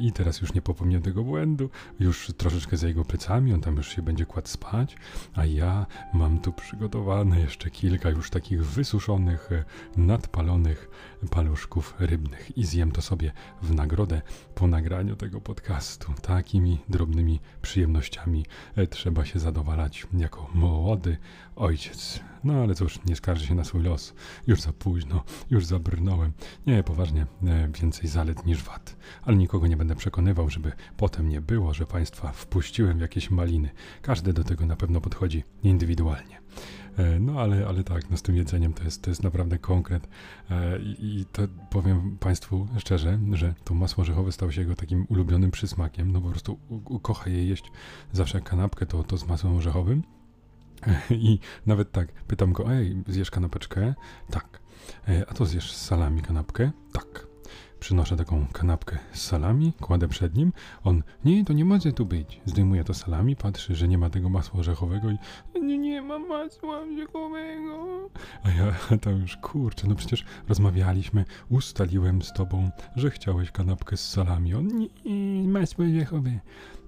i 0.00 0.12
teraz 0.12 0.40
już 0.40 0.54
nie 0.54 0.62
popełnię 0.62 1.00
tego 1.00 1.24
błędu, 1.24 1.70
już 2.00 2.32
troszeczkę 2.36 2.76
za 2.76 2.88
jego 2.88 3.04
plecami, 3.04 3.52
on 3.52 3.60
tam 3.60 3.76
już 3.76 3.88
się 3.88 4.02
będzie 4.02 4.26
kładł 4.26 4.48
spać, 4.48 4.96
a 5.34 5.46
ja 5.46 5.86
mam 6.14 6.38
tu 6.38 6.52
przygotowane 6.52 7.40
jeszcze 7.40 7.70
kilka 7.70 8.10
już 8.10 8.30
takich 8.30 8.66
wysuszonych, 8.66 9.50
nadpalonych 9.96 10.90
paluszków 11.30 11.94
i 12.56 12.64
zjem 12.64 12.92
to 12.92 13.02
sobie 13.02 13.32
w 13.62 13.74
nagrodę 13.74 14.22
po 14.54 14.66
nagraniu 14.66 15.16
tego 15.16 15.40
podcastu. 15.40 16.12
Takimi 16.22 16.78
drobnymi 16.88 17.40
przyjemnościami 17.62 18.46
e, 18.76 18.86
trzeba 18.86 19.24
się 19.24 19.38
zadowalać 19.38 20.06
jako 20.12 20.50
młody 20.54 21.16
ojciec. 21.56 22.20
No 22.44 22.54
ale 22.54 22.74
cóż, 22.74 22.98
nie 23.06 23.16
skarży 23.16 23.46
się 23.46 23.54
na 23.54 23.64
swój 23.64 23.82
los. 23.82 24.14
Już 24.46 24.60
za 24.60 24.72
późno, 24.72 25.24
już 25.50 25.66
zabrnąłem. 25.66 26.32
Nie, 26.66 26.82
poważnie, 26.82 27.26
e, 27.46 27.68
więcej 27.80 28.08
zalet 28.08 28.46
niż 28.46 28.62
wad. 28.62 28.96
Ale 29.22 29.36
nikogo 29.36 29.66
nie 29.66 29.76
będę 29.76 29.96
przekonywał, 29.96 30.50
żeby 30.50 30.72
potem 30.96 31.28
nie 31.28 31.40
było, 31.40 31.74
że 31.74 31.86
państwa 31.86 32.32
wpuściłem 32.32 32.98
w 32.98 33.00
jakieś 33.00 33.30
maliny. 33.30 33.70
Każdy 34.02 34.32
do 34.32 34.44
tego 34.44 34.66
na 34.66 34.76
pewno 34.76 35.00
podchodzi 35.00 35.44
indywidualnie. 35.62 36.43
E, 36.98 37.20
no 37.20 37.40
ale, 37.40 37.66
ale 37.66 37.84
tak, 37.84 38.10
no 38.10 38.16
z 38.16 38.22
tym 38.22 38.36
jedzeniem 38.36 38.72
to 38.72 38.84
jest, 38.84 39.02
to 39.02 39.10
jest 39.10 39.22
naprawdę 39.22 39.58
konkret 39.58 40.08
e, 40.50 40.78
i 40.78 41.24
to 41.32 41.42
powiem 41.70 42.16
Państwu 42.20 42.68
szczerze, 42.78 43.18
że 43.32 43.54
to 43.64 43.74
masło 43.74 44.02
orzechowe 44.02 44.32
stało 44.32 44.52
się 44.52 44.60
jego 44.60 44.74
takim 44.74 45.06
ulubionym 45.08 45.50
przysmakiem, 45.50 46.12
no 46.12 46.20
po 46.20 46.30
prostu 46.30 46.58
kocha 47.02 47.30
je 47.30 47.46
jeść 47.46 47.72
zawsze 48.12 48.40
kanapkę 48.40 48.86
to, 48.86 49.04
to 49.04 49.16
z 49.16 49.26
masłem 49.26 49.56
orzechowym 49.56 50.02
i 51.10 51.38
nawet 51.66 51.92
tak, 51.92 52.12
pytam 52.12 52.52
go, 52.52 52.72
ej, 52.72 53.02
zjesz 53.08 53.30
kanapeczkę? 53.30 53.94
Tak. 54.30 54.60
E, 55.08 55.26
a 55.28 55.34
to 55.34 55.46
zjesz 55.46 55.72
z 55.72 55.86
salami 55.86 56.22
kanapkę? 56.22 56.70
Tak 56.92 57.26
Przynoszę 57.84 58.16
taką 58.16 58.46
kanapkę 58.52 58.98
z 59.12 59.20
salami, 59.20 59.72
kładę 59.80 60.08
przed 60.08 60.34
nim. 60.34 60.52
On, 60.84 61.02
nie, 61.24 61.44
to 61.44 61.52
nie 61.52 61.64
może 61.64 61.92
tu 61.92 62.06
być. 62.06 62.40
Zdejmuje 62.44 62.84
to 62.84 62.94
salami, 62.94 63.36
patrzy, 63.36 63.74
że 63.74 63.88
nie 63.88 63.98
ma 63.98 64.10
tego 64.10 64.28
masła 64.28 64.60
orzechowego 64.60 65.10
i 65.10 65.18
nie, 65.60 65.78
nie 65.78 65.93
ma 66.04 66.18
masła 66.18 66.78
orzechowego. 66.80 68.08
A 68.42 68.50
ja 68.50 68.74
to 69.02 69.10
już, 69.10 69.36
kurczę, 69.36 69.88
no 69.88 69.94
przecież 69.94 70.24
rozmawialiśmy, 70.48 71.24
ustaliłem 71.48 72.22
z 72.22 72.32
tobą, 72.32 72.70
że 72.96 73.10
chciałeś 73.10 73.50
kanapkę 73.50 73.96
z 73.96 74.08
salami. 74.08 74.54
On, 74.54 74.68
nie, 75.04 75.48
masło 75.48 75.84
orzechowe. 75.84 76.30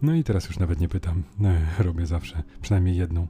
No 0.03 0.15
i 0.15 0.25
teraz 0.25 0.47
już 0.47 0.59
nawet 0.59 0.81
nie 0.81 0.89
pytam, 0.89 1.23
e, 1.45 1.83
robię 1.83 2.07
zawsze, 2.07 2.43
przynajmniej 2.63 2.97
jedną. 2.97 3.27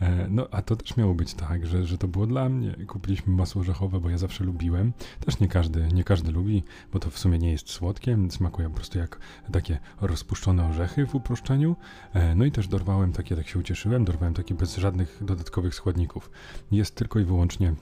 E, 0.00 0.26
no 0.30 0.48
a 0.50 0.62
to 0.62 0.76
też 0.76 0.96
miało 0.96 1.14
być 1.14 1.34
tak, 1.34 1.66
że, 1.66 1.86
że 1.86 1.98
to 1.98 2.08
było 2.08 2.26
dla 2.26 2.48
mnie. 2.48 2.76
Kupiliśmy 2.86 3.32
masło 3.32 3.60
orzechowe, 3.60 4.00
bo 4.00 4.10
ja 4.10 4.18
zawsze 4.18 4.44
lubiłem. 4.44 4.92
Też 5.20 5.40
nie 5.40 5.48
każdy, 5.48 5.88
nie 5.92 6.04
każdy 6.04 6.32
lubi, 6.32 6.62
bo 6.92 6.98
to 6.98 7.10
w 7.10 7.18
sumie 7.18 7.38
nie 7.38 7.52
jest 7.52 7.70
słodkie, 7.70 8.18
smakuje 8.30 8.68
po 8.68 8.74
prostu 8.74 8.98
jak 8.98 9.18
takie 9.52 9.78
rozpuszczone 10.00 10.68
orzechy 10.68 11.06
w 11.06 11.14
uproszczeniu. 11.14 11.76
E, 12.12 12.34
no 12.34 12.44
i 12.44 12.52
też 12.52 12.68
dorwałem 12.68 13.12
takie, 13.12 13.36
tak 13.36 13.48
się 13.48 13.58
ucieszyłem, 13.58 14.04
dorwałem 14.04 14.34
takie 14.34 14.54
bez 14.54 14.76
żadnych 14.76 15.23
dodatkowych 15.24 15.74
składników. 15.74 16.30
Jest 16.72 16.94
tylko 16.94 17.18
i 17.18 17.24
wyłącznie, 17.24 17.74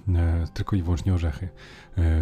tylko 0.55 0.77
i 0.77 0.83
wyłącznie 0.83 1.15
orzechy. 1.15 1.49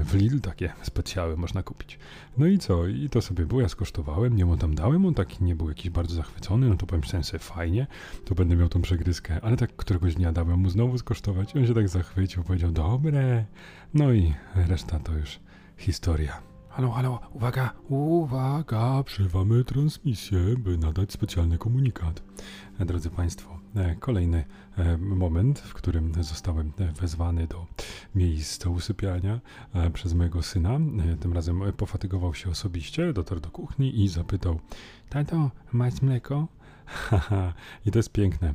W 0.05 0.15
Lidl 0.15 0.41
takie 0.41 0.73
specjały 0.83 1.37
można 1.37 1.63
kupić. 1.63 1.99
No 2.39 2.47
i 2.47 2.59
co? 2.59 2.87
I 2.87 3.09
to 3.11 3.23
sobie 3.23 3.47
było, 3.47 3.61
ja 3.61 3.69
skosztowałem, 3.69 4.37
nie 4.37 4.45
mu 4.45 4.57
tam 4.57 4.75
dałem, 4.75 5.07
on 5.07 5.15
taki 5.15 5.45
nie 5.45 5.55
był 5.55 5.69
jakiś 5.69 5.91
bardzo 5.91 6.15
zachwycony, 6.15 6.69
no 6.69 6.77
to 6.77 6.87
pomyślałem 6.87 7.25
sobie, 7.25 7.39
fajnie, 7.39 7.87
to 8.25 8.35
będę 8.35 8.57
miał 8.57 8.69
tą 8.69 8.83
przegryzkę, 8.83 9.41
ale 9.43 9.57
tak 9.57 9.77
któregoś 9.77 10.15
dnia 10.15 10.33
dałem 10.33 10.61
mu 10.61 10.71
znowu 10.71 10.99
skosztować 10.99 11.57
on 11.57 11.67
się 11.67 11.75
tak 11.75 11.89
zachwycił, 11.89 12.43
powiedział, 12.45 12.71
dobre, 12.71 13.45
no 13.95 14.13
i 14.13 14.35
reszta 14.55 14.99
to 14.99 15.13
już 15.13 15.41
historia. 15.77 16.43
Halo, 16.69 16.91
halo, 16.91 17.21
uwaga, 17.33 17.73
uwaga, 17.89 19.03
przerwamy 19.03 19.65
transmisję, 19.65 20.39
by 20.59 20.79
nadać 20.79 21.13
specjalny 21.13 21.59
komunikat. 21.59 22.23
Drodzy 22.81 23.11
Państwo, 23.11 23.51
e, 23.51 23.60
kolejny 24.01 24.45
e, 24.79 24.97
moment, 24.97 25.59
w 25.59 25.75
którym 25.75 26.13
zostałem 26.25 26.73
wezwany 27.01 27.47
do 27.47 27.67
miejsca 28.15 28.71
usypiania 28.71 29.41
e, 29.75 29.91
przez 29.91 30.15
mojego 30.15 30.43
syna. 30.43 30.81
Tym 31.21 31.33
razem 31.33 31.63
pofatygował 31.77 32.35
się 32.35 32.51
osobiście, 32.51 33.13
dotarł 33.13 33.41
do 33.41 33.51
kuchni 33.51 34.01
i 34.05 34.09
zapytał: 34.09 34.61
Tato, 35.09 35.51
masz 35.73 36.03
mleko? 36.03 36.47
I 37.87 37.91
to 37.91 37.99
jest 37.99 38.13
piękne, 38.13 38.55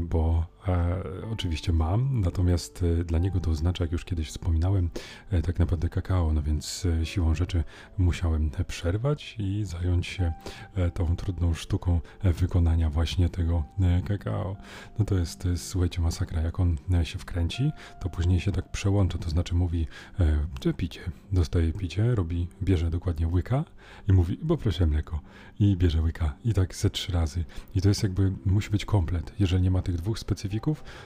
bo 0.00 0.54
E, 0.68 1.02
oczywiście 1.32 1.72
mam, 1.72 2.20
natomiast 2.20 2.84
e, 3.00 3.04
dla 3.04 3.18
niego 3.18 3.40
to 3.40 3.50
oznacza, 3.50 3.84
jak 3.84 3.92
już 3.92 4.04
kiedyś 4.04 4.28
wspominałem, 4.28 4.90
e, 5.30 5.42
tak 5.42 5.58
naprawdę 5.58 5.88
kakao, 5.88 6.32
no 6.32 6.42
więc 6.42 6.86
e, 7.00 7.06
siłą 7.06 7.34
rzeczy 7.34 7.64
musiałem 7.98 8.50
przerwać 8.66 9.36
i 9.38 9.64
zająć 9.64 10.06
się 10.06 10.32
e, 10.74 10.90
tą 10.90 11.16
trudną 11.16 11.54
sztuką 11.54 12.00
e, 12.22 12.32
wykonania 12.32 12.90
właśnie 12.90 13.28
tego 13.28 13.64
e, 13.80 14.02
kakao. 14.02 14.56
No 14.98 15.04
to 15.04 15.14
jest, 15.14 15.48
słuchajcie, 15.56 16.00
masakra. 16.00 16.42
Jak 16.42 16.60
on 16.60 16.76
e, 16.94 17.06
się 17.06 17.18
wkręci, 17.18 17.70
to 18.00 18.08
później 18.08 18.40
się 18.40 18.52
tak 18.52 18.70
przełącza, 18.70 19.18
to 19.18 19.30
znaczy 19.30 19.54
mówi, 19.54 19.86
e, 20.20 20.38
że 20.64 20.74
picie, 20.74 21.00
dostaje 21.32 21.72
picie, 21.72 22.14
robi, 22.14 22.48
bierze 22.62 22.90
dokładnie 22.90 23.28
łyka 23.28 23.64
i 24.08 24.12
mówi, 24.12 24.36
poproszę 24.36 24.86
mleko 24.86 25.20
i 25.60 25.76
bierze 25.76 26.02
łyka 26.02 26.34
i 26.44 26.54
tak 26.54 26.74
ze 26.74 26.90
trzy 26.90 27.12
razy. 27.12 27.44
I 27.74 27.80
to 27.80 27.88
jest 27.88 28.02
jakby, 28.02 28.32
musi 28.46 28.70
być 28.70 28.84
komplet. 28.84 29.32
Jeżeli 29.38 29.53
nie 29.60 29.70
ma 29.70 29.82
tych 29.82 29.96
dwóch 29.96 30.18
specyficznych 30.18 30.44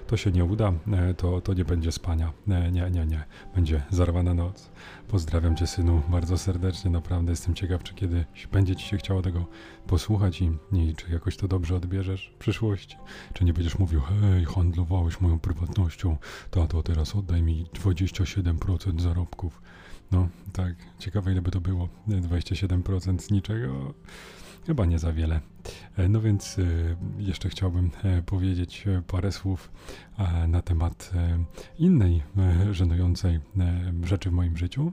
to 0.06 0.16
się 0.16 0.30
nie 0.30 0.44
uda, 0.44 0.72
e, 0.92 1.14
to, 1.14 1.40
to 1.40 1.54
nie 1.54 1.64
będzie 1.64 1.92
spania. 1.92 2.32
Nie, 2.46 2.70
nie, 2.70 2.90
nie, 2.90 3.06
nie. 3.06 3.24
Będzie 3.54 3.82
zarwana 3.90 4.34
noc. 4.34 4.70
Pozdrawiam 5.08 5.56
cię, 5.56 5.66
synu, 5.66 6.02
bardzo 6.08 6.38
serdecznie. 6.38 6.90
Naprawdę 6.90 7.32
jestem 7.32 7.54
ciekaw, 7.54 7.82
czy 7.82 7.94
kiedyś 7.94 8.46
będzie 8.52 8.76
ci 8.76 8.86
się 8.86 8.96
chciało 8.96 9.22
tego 9.22 9.46
posłuchać 9.86 10.40
i, 10.40 10.50
i 10.72 10.94
czy 10.96 11.12
jakoś 11.12 11.36
to 11.36 11.48
dobrze 11.48 11.76
odbierzesz 11.76 12.32
w 12.34 12.38
przyszłości. 12.38 12.96
Czy 13.32 13.44
nie 13.44 13.52
będziesz 13.52 13.78
mówił, 13.78 14.00
hej, 14.00 14.44
handlowałeś 14.44 15.20
moją 15.20 15.38
prywatnością, 15.38 16.16
tato, 16.50 16.82
teraz 16.82 17.16
oddaj 17.16 17.42
mi 17.42 17.66
27% 17.66 19.00
zarobków. 19.00 19.62
No, 20.12 20.28
tak, 20.52 20.74
ciekawe 20.98 21.32
ile 21.32 21.42
by 21.42 21.50
to 21.50 21.60
było. 21.60 21.88
27% 22.08 23.18
z 23.18 23.30
niczego. 23.30 23.94
Chyba 24.68 24.86
nie 24.86 24.98
za 24.98 25.12
wiele. 25.12 25.40
E, 25.96 26.08
no 26.08 26.20
więc 26.20 26.58
e, 26.58 26.62
jeszcze 27.18 27.48
chciałbym 27.48 27.90
e, 28.04 28.22
powiedzieć 28.22 28.84
parę 29.06 29.32
słów 29.32 29.70
na 30.48 30.62
temat 30.62 31.12
innej 31.78 32.22
żenującej 32.70 33.40
rzeczy 34.02 34.30
w 34.30 34.32
moim 34.32 34.56
życiu, 34.56 34.92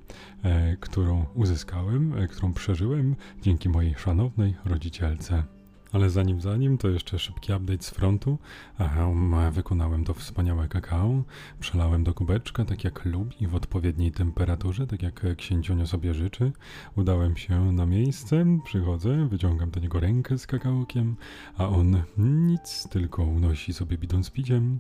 którą 0.80 1.26
uzyskałem, 1.34 2.14
którą 2.30 2.54
przeżyłem 2.54 3.16
dzięki 3.42 3.70
mojej 3.70 3.96
szanownej 3.96 4.56
rodzicielce. 4.66 5.44
Ale 5.92 6.10
zanim 6.10 6.42
zanim, 6.42 6.78
to 6.78 6.90
jeszcze 6.90 7.20
szybki 7.20 7.54
update 7.54 7.84
z 7.84 7.90
frontu. 7.90 8.38
Aha, 8.80 9.08
wykonałem 9.52 10.04
to 10.04 10.14
wspaniałe 10.14 10.68
kakao, 10.68 11.24
przelałem 11.60 12.04
do 12.04 12.14
kubeczka, 12.14 12.66
tak 12.66 12.84
jak 12.84 13.06
lubi, 13.06 13.48
w 13.48 13.56
odpowiedniej 13.56 14.12
temperaturze, 14.12 14.88
tak 14.88 15.04
jak 15.04 15.36
księcionio 15.38 15.88
sobie 15.88 16.14
życzy. 16.14 16.52
Udałem 16.96 17.38
się 17.38 17.72
na 17.72 17.86
miejsce, 17.86 18.46
przychodzę, 18.66 19.28
wyciągam 19.28 19.72
do 19.72 19.80
niego 19.80 20.00
rękę 20.00 20.38
z 20.38 20.48
kakaokiem, 20.48 21.16
a 21.58 21.68
on 21.68 22.04
nic, 22.18 22.88
tylko 22.90 23.24
unosi 23.24 23.74
sobie 23.74 23.98
bidon 23.98 24.24
z 24.24 24.30
piciem 24.30 24.80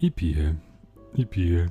i 0.00 0.12
pije, 0.12 0.54
i 1.14 1.26
pije. 1.26 1.70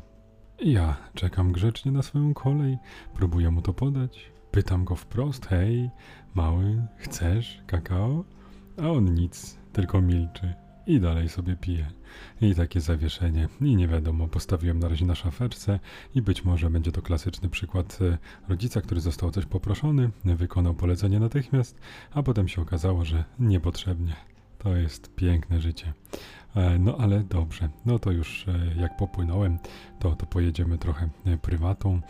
Ja 0.65 0.97
czekam 1.13 1.51
grzecznie 1.51 1.91
na 1.91 2.01
swoją 2.01 2.33
kolej, 2.33 2.77
próbuję 3.13 3.51
mu 3.51 3.61
to 3.61 3.73
podać. 3.73 4.31
Pytam 4.51 4.85
go 4.85 4.95
wprost, 4.95 5.45
hej, 5.45 5.89
mały, 6.35 6.87
chcesz 6.97 7.61
kakao? 7.67 8.23
A 8.77 8.89
on 8.89 9.13
nic, 9.13 9.57
tylko 9.73 10.01
milczy 10.01 10.53
i 10.87 10.99
dalej 10.99 11.29
sobie 11.29 11.55
pije. 11.55 11.91
I 12.41 12.55
takie 12.55 12.81
zawieszenie. 12.81 13.47
I 13.61 13.75
nie 13.75 13.87
wiadomo, 13.87 14.27
postawiłem 14.27 14.79
na 14.79 14.87
razie 14.87 15.05
na 15.05 15.15
szafeczce 15.15 15.79
i 16.15 16.21
być 16.21 16.45
może 16.45 16.69
będzie 16.69 16.91
to 16.91 17.01
klasyczny 17.01 17.49
przykład 17.49 17.99
e, 18.01 18.17
rodzica, 18.49 18.81
który 18.81 19.01
został 19.01 19.31
coś 19.31 19.45
poproszony, 19.45 20.09
wykonał 20.25 20.73
polecenie 20.73 21.19
natychmiast, 21.19 21.79
a 22.13 22.23
potem 22.23 22.47
się 22.47 22.61
okazało, 22.61 23.05
że 23.05 23.23
niepotrzebnie. 23.39 24.15
To 24.57 24.75
jest 24.75 25.15
piękne 25.15 25.61
życie. 25.61 25.93
E, 26.55 26.79
no 26.79 26.97
ale 26.97 27.23
dobrze, 27.23 27.69
no 27.85 27.99
to 27.99 28.11
już 28.11 28.47
e, 28.47 28.81
jak 28.81 28.97
popłynąłem, 28.97 29.57
to, 29.99 30.15
to 30.15 30.25
pojedziemy 30.25 30.77
trochę 30.77 31.09
prywatą. 31.41 32.01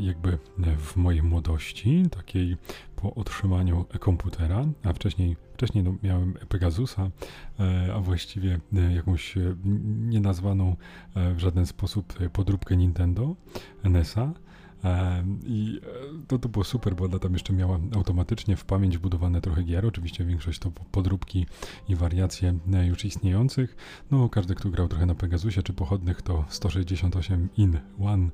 Jakby 0.00 0.38
w 0.78 0.96
mojej 0.96 1.22
młodości, 1.22 2.02
takiej 2.10 2.56
po 2.96 3.14
otrzymaniu 3.14 3.84
komputera, 4.00 4.64
a 4.84 4.92
wcześniej, 4.92 5.36
wcześniej 5.62 5.84
no, 5.84 5.94
miałem 6.02 6.34
Pegasusa, 6.48 7.10
e, 7.60 7.94
a 7.94 8.00
właściwie 8.00 8.60
e, 8.76 8.92
jakąś 8.92 9.36
e, 9.36 9.40
nienazwaną 10.08 10.76
w 11.34 11.38
żaden 11.38 11.66
sposób 11.66 12.18
podróbkę 12.32 12.76
Nintendo 12.76 13.36
NES-a. 13.84 14.32
I 15.44 15.80
e, 15.82 16.26
to, 16.28 16.38
to 16.38 16.48
było 16.48 16.64
super, 16.64 16.96
bo 16.96 17.04
ona 17.04 17.18
tam 17.18 17.32
jeszcze 17.32 17.52
miała 17.52 17.78
automatycznie 17.94 18.56
w 18.56 18.64
pamięć 18.64 18.98
wbudowane 18.98 19.40
trochę 19.40 19.62
gier. 19.62 19.86
Oczywiście 19.86 20.24
większość 20.24 20.58
to 20.58 20.70
podróbki 20.70 21.46
i 21.88 21.96
wariacje 21.96 22.58
e, 22.72 22.86
już 22.86 23.04
istniejących. 23.04 23.76
No, 24.10 24.28
każdy, 24.28 24.54
kto 24.54 24.70
grał 24.70 24.88
trochę 24.88 25.06
na 25.06 25.14
Pegasusie 25.14 25.62
czy 25.62 25.72
pochodnych, 25.72 26.22
to 26.22 26.44
168 26.48 27.48
in 27.56 27.78
one 28.00 28.28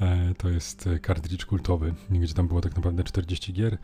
e, 0.00 0.34
to 0.34 0.48
jest 0.48 0.88
kartridż 1.02 1.46
kultowy, 1.46 1.94
gdzie 2.10 2.34
tam 2.34 2.48
było 2.48 2.60
tak 2.60 2.76
naprawdę 2.76 3.04
40 3.04 3.52
gier 3.52 3.78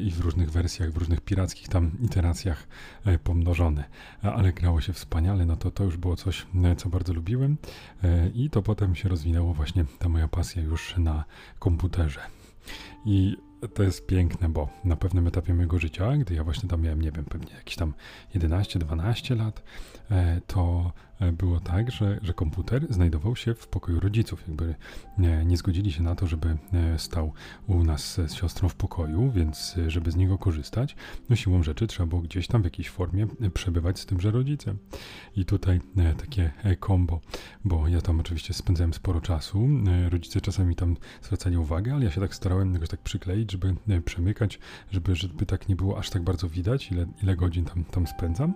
i 0.00 0.10
w 0.10 0.20
różnych 0.20 0.50
wersjach, 0.50 0.92
w 0.92 0.96
różnych 0.96 1.20
pirackich 1.20 1.68
tam 1.68 1.90
iteracjach 2.00 2.68
pomnożone. 3.24 3.84
Ale 4.22 4.52
grało 4.52 4.80
się 4.80 4.92
wspaniale, 4.92 5.46
no 5.46 5.56
to 5.56 5.70
to 5.70 5.84
już 5.84 5.96
było 5.96 6.16
coś, 6.16 6.46
co 6.76 6.88
bardzo 6.88 7.12
lubiłem 7.12 7.56
i 8.34 8.50
to 8.50 8.62
potem 8.62 8.94
się 8.94 9.08
rozwinęło 9.08 9.54
właśnie 9.54 9.84
ta 9.98 10.08
moja 10.08 10.28
pasja 10.28 10.62
już 10.62 10.94
na 10.98 11.24
komputerze. 11.58 12.20
I 13.06 13.36
to 13.74 13.82
jest 13.82 14.06
piękne, 14.06 14.48
bo 14.48 14.68
na 14.84 14.96
pewnym 14.96 15.26
etapie 15.26 15.54
mojego 15.54 15.78
życia, 15.78 16.16
gdy 16.16 16.34
ja 16.34 16.44
właśnie 16.44 16.68
tam 16.68 16.82
miałem, 16.82 17.02
nie 17.02 17.12
wiem, 17.12 17.24
pewnie 17.24 17.54
jakieś 17.54 17.76
tam 17.76 17.94
11-12 18.34 19.36
lat, 19.36 19.62
e, 20.10 20.40
to 20.46 20.92
E, 21.22 21.32
było 21.32 21.60
tak, 21.60 21.90
że, 21.90 22.18
że 22.22 22.34
komputer 22.34 22.86
znajdował 22.90 23.36
się 23.36 23.54
w 23.54 23.68
pokoju 23.68 24.00
rodziców. 24.00 24.48
Jakby 24.48 24.74
nie, 25.18 25.44
nie 25.44 25.56
zgodzili 25.56 25.92
się 25.92 26.02
na 26.02 26.14
to, 26.14 26.26
żeby 26.26 26.56
e, 26.72 26.98
stał 26.98 27.32
u 27.66 27.84
nas 27.84 28.14
z 28.14 28.34
siostrą 28.34 28.68
w 28.68 28.74
pokoju, 28.74 29.30
więc 29.30 29.76
żeby 29.86 30.10
z 30.10 30.16
niego 30.16 30.38
korzystać, 30.38 30.96
no 31.30 31.36
siłą 31.36 31.62
rzeczy 31.62 31.86
trzeba 31.86 32.06
było 32.06 32.20
gdzieś 32.20 32.46
tam 32.46 32.62
w 32.62 32.64
jakiejś 32.64 32.90
formie 32.90 33.26
przebywać 33.54 34.00
z 34.00 34.06
tymże 34.06 34.30
rodzicem. 34.30 34.78
I 35.36 35.44
tutaj 35.44 35.80
takie 36.18 36.52
kombo, 36.80 37.20
bo 37.64 37.88
ja 37.88 38.00
tam 38.00 38.20
oczywiście 38.20 38.54
spędzałem 38.54 38.94
sporo 38.94 39.20
czasu. 39.20 39.68
Rodzice 40.10 40.40
czasami 40.40 40.76
tam 40.76 40.96
zwracali 41.22 41.56
uwagę, 41.56 41.94
ale 41.94 42.04
ja 42.04 42.10
się 42.10 42.20
tak 42.20 42.34
starałem 42.34 42.74
jakoś 42.74 42.88
tak 42.88 43.00
przykleić, 43.00 43.51
przemykać, 43.58 43.76
żeby 43.88 43.96
e, 43.96 44.00
przemykać, 44.00 44.58
żeby, 44.90 45.14
żeby 45.14 45.46
tak 45.46 45.68
nie 45.68 45.76
było 45.76 45.98
aż 45.98 46.10
tak 46.10 46.22
bardzo 46.22 46.48
widać, 46.48 46.92
ile, 46.92 47.06
ile 47.22 47.36
godzin 47.36 47.64
tam, 47.64 47.84
tam 47.84 48.06
spędzam. 48.06 48.54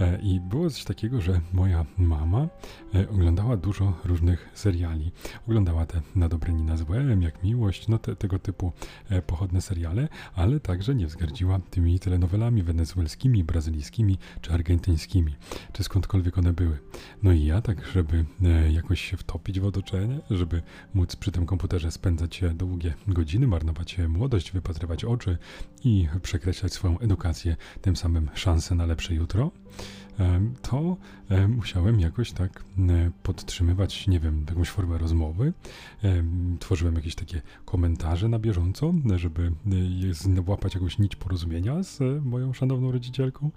E, 0.00 0.18
I 0.22 0.40
było 0.40 0.70
coś 0.70 0.84
takiego, 0.84 1.20
że 1.20 1.40
moja 1.52 1.86
mama 1.98 2.48
e, 2.94 3.08
oglądała 3.08 3.56
dużo 3.56 3.92
różnych 4.04 4.48
seriali. 4.54 5.12
Oglądała 5.48 5.86
te 5.86 6.00
Na 6.16 6.28
dobre 6.28 6.52
ni 6.52 6.62
na 6.62 6.76
złe, 6.76 7.16
jak 7.20 7.42
Miłość, 7.42 7.88
no 7.88 7.98
te, 7.98 8.16
tego 8.16 8.38
typu 8.38 8.72
pochodne 9.26 9.60
seriale, 9.60 10.08
ale 10.34 10.60
także 10.60 10.94
nie 10.94 11.06
wzgardziła 11.06 11.60
tymi 11.70 11.98
telenowelami 11.98 12.62
wenezuelskimi, 12.62 13.44
brazylijskimi 13.44 14.18
czy 14.40 14.52
argentyńskimi, 14.52 15.34
czy 15.72 15.84
skądkolwiek 15.84 16.38
one 16.38 16.52
były. 16.52 16.78
No 17.22 17.32
i 17.32 17.44
ja 17.44 17.62
tak, 17.62 17.86
żeby 17.86 18.24
jakoś 18.70 19.00
się 19.00 19.16
wtopić 19.16 19.60
w 19.60 19.64
otoczenie, 19.64 20.20
żeby 20.30 20.62
móc 20.94 21.16
przy 21.16 21.32
tym 21.32 21.46
komputerze 21.46 21.90
spędzać 21.90 22.40
długie 22.54 22.94
godziny, 23.08 23.46
marnować 23.46 23.98
młodość, 24.08 24.37
wypatrywać 24.52 25.04
oczy 25.04 25.38
i 25.84 26.08
przekreślać 26.22 26.72
swoją 26.72 26.98
edukację, 26.98 27.56
tym 27.82 27.96
samym 27.96 28.30
szansę 28.34 28.74
na 28.74 28.86
lepsze 28.86 29.14
jutro 29.14 29.50
to 30.62 30.96
musiałem 31.48 32.00
jakoś 32.00 32.32
tak 32.32 32.64
podtrzymywać, 33.22 34.08
nie 34.08 34.20
wiem, 34.20 34.44
jakąś 34.48 34.68
formę 34.68 34.98
rozmowy. 34.98 35.52
Tworzyłem 36.58 36.94
jakieś 36.94 37.14
takie 37.14 37.42
komentarze 37.64 38.28
na 38.28 38.38
bieżąco, 38.38 38.94
żeby 39.16 39.52
łapać 40.46 40.74
jakąś 40.74 40.98
nić 40.98 41.16
porozumienia 41.16 41.82
z 41.82 42.24
moją 42.24 42.52
szanowną 42.52 42.92
rodzicielką. 42.92 43.50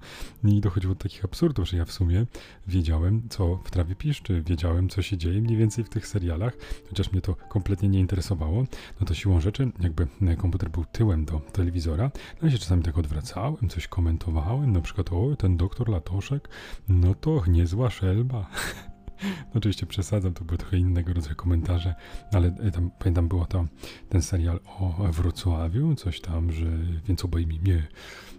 I 0.44 0.62
dochodziło 0.62 0.96
do 0.96 1.00
takich 1.04 1.26
absurdów, 1.26 1.70
że 1.70 1.78
ja 1.78 1.86
w 1.86 1.92
sumie 1.92 2.26
wiedziałem, 2.68 3.22
co 3.30 3.60
w 3.64 3.72
trawie 3.72 3.96
piszczy, 3.96 4.44
wiedziałem, 4.48 4.90
co 4.90 5.02
się 5.02 5.18
dzieje 5.18 5.42
mniej 5.42 5.58
więcej 5.58 5.84
w 5.84 5.90
tych 5.90 6.08
serialach, 6.08 6.58
chociaż 6.90 7.12
mnie 7.12 7.22
to 7.22 7.36
kompletnie 7.36 7.90
nie 7.90 8.00
interesowało. 8.00 8.66
No 9.00 9.08
to 9.08 9.14
siłą 9.14 9.40
rzeczy, 9.40 9.72
jakby 9.80 10.08
komputer 10.38 10.70
był 10.70 10.86
tyłem 10.86 11.26
do 11.26 11.40
telewizora, 11.40 12.12
no 12.42 12.48
ja 12.48 12.52
się 12.52 12.58
czasami 12.58 12.84
tak 12.84 12.98
odwracałem, 12.98 13.70
coś 13.70 13.88
komentowałem, 13.88 14.72
na 14.72 14.82
przykład, 14.82 15.14
o, 15.14 15.36
ten 15.36 15.58
doktor 15.58 15.90
Latoszek, 15.90 16.50
no 16.88 17.16
to 17.16 17.44
niezła 17.48 17.90
szelba. 17.90 18.50
Oczywiście 19.56 19.86
przesadzam, 19.86 20.34
to 20.34 20.46
były 20.46 20.58
trochę 20.58 20.78
innego 20.78 21.14
rodzaju 21.14 21.36
komentarze, 21.36 21.96
ale 22.34 22.48
e, 22.48 22.72
tam 22.72 22.92
pamiętam 23.00 23.28
było 23.28 23.46
to 23.46 23.66
ten 24.10 24.22
serial 24.22 24.60
o 24.66 25.08
Wrocławiu, 25.12 25.96
coś 25.96 26.22
tam, 26.22 26.52
że 26.52 26.66
więc 27.08 27.26
obejmij 27.26 27.60
mnie. 27.60 27.88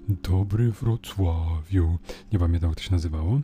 Dobry 0.08 0.72
Wrocławiu. 0.72 1.98
Nie 2.32 2.38
pamiętam 2.38 2.70
jak 2.70 2.78
to 2.78 2.84
się 2.84 2.92
nazywało. 2.92 3.40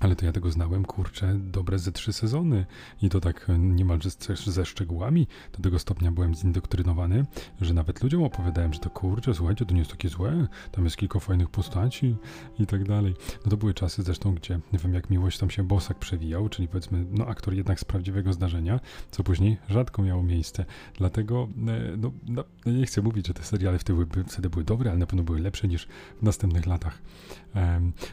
Ale 0.00 0.16
to 0.16 0.26
ja 0.26 0.32
tego 0.32 0.50
znałem, 0.50 0.84
kurczę, 0.84 1.34
dobre 1.38 1.78
ze 1.78 1.92
trzy 1.92 2.12
sezony 2.12 2.66
i 3.02 3.08
to 3.08 3.20
tak 3.20 3.46
niemalże 3.58 4.10
ze 4.46 4.66
szczegółami. 4.66 5.26
Do 5.52 5.62
tego 5.62 5.78
stopnia 5.78 6.12
byłem 6.12 6.34
zindoktrynowany, 6.34 7.24
że 7.60 7.74
nawet 7.74 8.02
ludziom 8.02 8.22
opowiadałem, 8.22 8.72
że 8.72 8.80
to 8.80 8.90
kurczę, 8.90 9.34
słuchajcie, 9.34 9.66
to 9.66 9.72
nie 9.72 9.78
jest 9.78 9.90
takie 9.90 10.08
złe, 10.08 10.46
tam 10.72 10.84
jest 10.84 10.96
kilka 10.96 11.18
fajnych 11.20 11.48
postaci 11.48 12.16
i 12.58 12.66
tak 12.66 12.84
dalej. 12.84 13.14
No 13.44 13.50
to 13.50 13.56
były 13.56 13.74
czasy 13.74 14.02
zresztą, 14.02 14.34
gdzie 14.34 14.60
nie 14.72 14.78
wiem 14.78 14.94
jak 14.94 15.10
miłość 15.10 15.38
tam 15.38 15.50
się 15.50 15.62
Bosak 15.62 15.98
przewijał, 15.98 16.48
czyli 16.48 16.68
powiedzmy, 16.68 17.04
no 17.10 17.26
aktor 17.26 17.54
jednak 17.54 17.80
z 17.80 17.84
prawdziwego 17.84 18.32
zdarzenia, 18.32 18.80
co 19.10 19.24
później 19.24 19.56
rzadko 19.68 20.02
miało 20.02 20.22
miejsce. 20.22 20.64
Dlatego, 20.98 21.48
e, 21.68 21.96
no, 21.96 22.12
no 22.26 22.44
nie 22.66 22.86
chcę 22.86 23.02
mówić, 23.02 23.26
że 23.26 23.34
te 23.34 23.42
seriale 23.42 23.78
wtedy 23.78 24.06
były, 24.06 24.24
wtedy 24.24 24.50
były 24.50 24.64
dobre, 24.64 24.90
ale 24.90 24.98
na 24.98 25.06
pewno 25.06 25.22
były 25.22 25.40
lepsze 25.40 25.68
niż 25.68 25.86
w 26.20 26.22
następnych 26.22 26.66
latach. 26.66 27.02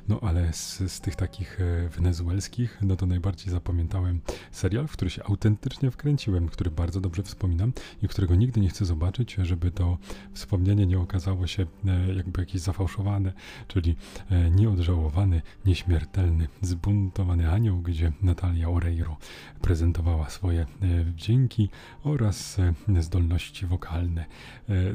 No 0.08 0.20
ale 0.22 0.54
z, 0.54 0.80
z 0.92 1.02
tych 1.02 1.16
takich 1.16 1.62
e, 1.62 1.90
wenezuelskich, 1.90 2.78
no 2.82 2.96
to 2.96 3.06
najbardziej 3.06 3.52
zapamiętałem 3.52 4.22
serial, 4.52 4.88
w 4.88 4.92
który 4.92 5.12
się 5.12 5.24
autentycznie 5.24 5.92
wkręciłem, 5.92 6.48
który 6.48 6.72
bardzo 6.72 7.02
dobrze 7.02 7.24
wspominam 7.24 7.74
i 8.02 8.08
którego 8.08 8.36
nigdy 8.36 8.60
nie 8.60 8.70
chcę 8.70 8.86
zobaczyć, 8.86 9.34
żeby 9.34 9.72
to 9.72 9.98
wspomnienie 10.34 10.86
nie 10.86 11.00
okazało 11.00 11.48
się 11.48 11.66
e, 11.86 12.14
jakby 12.14 12.42
jakieś 12.42 12.62
zafałszowane, 12.62 13.34
czyli 13.68 13.96
e, 14.30 14.52
nieodżałowany, 14.52 15.42
nieśmiertelny, 15.66 16.48
zbuntowany 16.62 17.52
anioł, 17.52 17.78
gdzie 17.78 18.12
Natalia 18.22 18.70
Oreiro 18.70 19.18
prezentowała 19.62 20.30
swoje 20.30 20.66
wdzięki 21.06 21.70
oraz 22.04 22.58
zdolności 23.00 23.66
wokalne. 23.66 24.26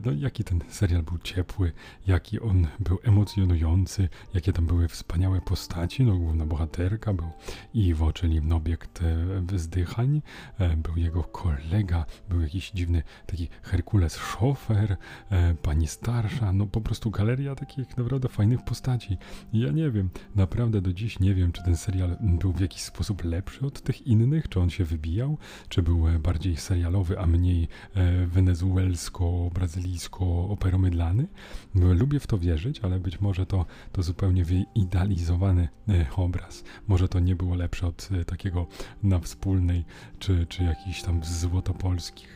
No 0.04 0.12
jaki 0.12 0.44
ten 0.44 0.60
serial 0.68 1.02
był 1.02 1.18
ciepły, 1.18 1.72
jaki 2.06 2.40
on 2.40 2.66
był 2.80 2.98
emocjonujący, 3.02 4.08
jakie 4.36 4.52
tam 4.52 4.66
były 4.66 4.88
wspaniałe 4.88 5.40
postaci. 5.40 6.04
No, 6.04 6.16
główna 6.16 6.46
bohaterka 6.46 7.12
był 7.12 7.30
Iwo, 7.74 8.12
czyli 8.12 8.40
obiekt 8.52 9.02
e, 9.02 9.40
wzdychań, 9.40 10.22
e, 10.58 10.76
był 10.76 10.96
jego 10.96 11.22
kolega, 11.22 12.06
był 12.28 12.40
jakiś 12.40 12.70
dziwny 12.70 13.02
taki 13.26 13.48
Herkules 13.62 14.16
szofer, 14.16 14.96
e, 15.30 15.54
pani 15.54 15.86
starsza, 15.86 16.52
no 16.52 16.66
po 16.66 16.80
prostu 16.80 17.10
galeria 17.10 17.54
takich 17.54 17.96
naprawdę 17.96 18.28
fajnych 18.28 18.64
postaci. 18.64 19.18
Ja 19.52 19.70
nie 19.70 19.90
wiem, 19.90 20.10
naprawdę 20.34 20.80
do 20.80 20.92
dziś 20.92 21.20
nie 21.20 21.34
wiem, 21.34 21.52
czy 21.52 21.62
ten 21.62 21.76
serial 21.76 22.16
był 22.20 22.52
w 22.52 22.60
jakiś 22.60 22.82
sposób 22.82 23.24
lepszy 23.24 23.66
od 23.66 23.82
tych 23.82 24.06
innych, 24.06 24.48
czy 24.48 24.60
on 24.60 24.70
się 24.70 24.84
wybijał, 24.84 25.38
czy 25.68 25.82
był 25.82 26.06
bardziej 26.22 26.56
serialowy, 26.56 27.18
a 27.18 27.26
mniej 27.26 27.68
wenezuelsko-brazylijsko-operomydlany. 28.26 31.26
Lubię 31.74 32.20
w 32.20 32.26
to 32.26 32.38
wierzyć, 32.38 32.80
ale 32.80 33.00
być 33.00 33.20
może 33.20 33.46
to, 33.46 33.66
to 33.92 34.02
zupełnie 34.02 34.25
zupełnie 34.26 34.44
wyidealizowany 34.44 35.68
e, 35.88 36.06
obraz. 36.16 36.64
Może 36.88 37.08
to 37.08 37.20
nie 37.20 37.36
było 37.36 37.54
lepsze 37.54 37.86
od 37.86 38.08
e, 38.12 38.24
takiego 38.24 38.66
na 39.02 39.20
wspólnej, 39.20 39.84
czy, 40.18 40.46
czy 40.46 40.64
jakichś 40.64 41.02
tam 41.02 41.24
złotopolskich, 41.24 42.35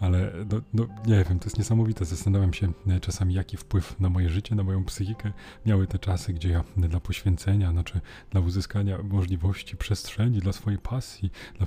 ale 0.00 0.32
no, 0.50 0.60
no, 0.74 0.86
nie 1.06 1.24
wiem, 1.28 1.38
to 1.38 1.44
jest 1.44 1.58
niesamowite. 1.58 2.04
Zastanawiam 2.04 2.54
się 2.54 2.72
e, 2.88 3.00
czasami, 3.00 3.34
jaki 3.34 3.56
wpływ 3.56 4.00
na 4.00 4.08
moje 4.08 4.28
życie, 4.28 4.54
na 4.54 4.62
moją 4.62 4.84
psychikę 4.84 5.32
miały 5.66 5.86
te 5.86 5.98
czasy, 5.98 6.32
gdzie 6.32 6.48
ja 6.48 6.64
dla 6.76 7.00
poświęcenia, 7.00 7.70
znaczy 7.70 8.00
dla 8.30 8.40
uzyskania 8.40 8.98
możliwości, 9.02 9.76
przestrzeni, 9.76 10.38
dla 10.38 10.52
swojej 10.52 10.78
pasji, 10.78 11.30
dla 11.58 11.66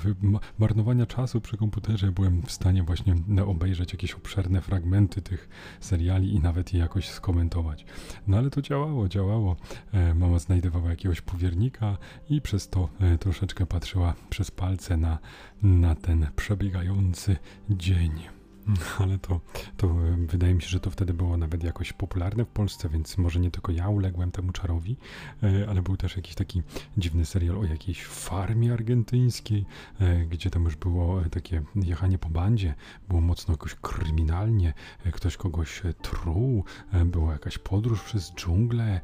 marnowania 0.60 1.06
czasu 1.06 1.42
przy 1.42 1.58
komputerze 1.58 2.12
byłem 2.12 2.42
w 2.42 2.52
stanie 2.52 2.84
właśnie 2.84 3.16
obejrzeć 3.46 3.94
jakieś 3.94 4.14
obszerne 4.14 4.62
fragmenty 4.62 5.22
tych 5.22 5.50
seriali 5.80 6.34
i 6.34 6.40
nawet 6.40 6.74
je 6.74 6.80
jakoś 6.80 7.10
skomentować. 7.10 7.86
No 8.28 8.38
ale 8.38 8.50
to 8.50 8.62
działało, 8.62 9.08
działało. 9.10 9.56
E, 9.94 10.14
mama 10.14 10.40
znajdowała 10.40 10.90
jakiegoś 10.90 11.22
powiernika 11.22 11.98
i 12.30 12.42
przez 12.42 12.70
to 12.70 12.90
e, 13.00 13.18
troszeczkę 13.18 13.66
patrzyła 13.66 14.14
przez 14.30 14.52
palce 14.52 14.98
na, 14.98 15.20
na 15.64 15.96
ten 15.96 16.28
przebiegający 16.36 17.38
dzień. 17.78 18.35
ale 19.00 19.20
to, 19.20 19.42
to 19.78 19.88
e, 19.88 20.18
wydaje 20.28 20.54
mi 20.54 20.62
się, 20.62 20.68
że 20.68 20.80
to 20.80 20.90
wtedy 20.90 21.14
było 21.14 21.38
nawet 21.38 21.64
jakoś 21.64 21.94
popularne 21.94 22.46
w 22.46 22.48
Polsce, 22.48 22.90
więc 22.90 23.18
może 23.18 23.40
nie 23.40 23.52
tylko 23.52 23.72
ja 23.72 23.90
uległem 23.90 24.32
temu 24.32 24.52
czarowi, 24.52 24.98
e, 25.44 25.70
ale 25.70 25.82
był 25.82 25.98
też 25.98 26.16
jakiś 26.16 26.36
taki 26.36 26.64
dziwny 26.98 27.26
serial 27.26 27.58
o 27.58 27.64
jakiejś 27.64 28.06
farmie 28.06 28.74
argentyńskiej, 28.74 29.66
e, 30.00 30.26
gdzie 30.26 30.50
tam 30.50 30.64
już 30.64 30.76
było 30.76 31.22
takie 31.22 31.64
jechanie 31.76 32.18
po 32.18 32.30
bandzie, 32.30 32.74
było 33.08 33.22
mocno 33.22 33.54
jakoś 33.54 33.76
kryminalnie, 33.76 34.74
ktoś 35.12 35.38
kogoś 35.38 35.82
truł, 36.02 36.64
była 37.06 37.32
jakaś 37.32 37.58
podróż 37.58 38.04
przez 38.04 38.34
dżunglę, 38.34 39.02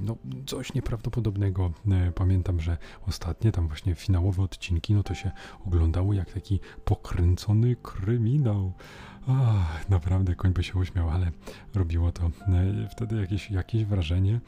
no 0.00 0.16
coś 0.46 0.74
nieprawdopodobnego. 0.74 1.72
Pamiętam, 2.14 2.60
że 2.60 2.78
ostatnie 3.06 3.52
tam 3.52 3.68
właśnie 3.68 3.94
finałowe 3.94 4.42
odcinki, 4.42 4.94
no 4.94 5.02
to 5.02 5.14
się 5.14 5.30
oglądało 5.66 6.12
jak 6.12 6.32
taki 6.32 6.60
pokręcony 6.84 7.76
kryminał, 7.76 8.63
Ach, 9.28 9.88
naprawdę 9.88 10.34
koń 10.34 10.52
by 10.52 10.62
się 10.62 10.78
uśmiał, 10.78 11.10
ale 11.10 11.30
robiło 11.74 12.12
to 12.12 12.24
e, 12.26 12.88
wtedy 12.90 13.20
jakieś, 13.20 13.50
jakieś 13.50 13.84
wrażenie. 13.84 14.40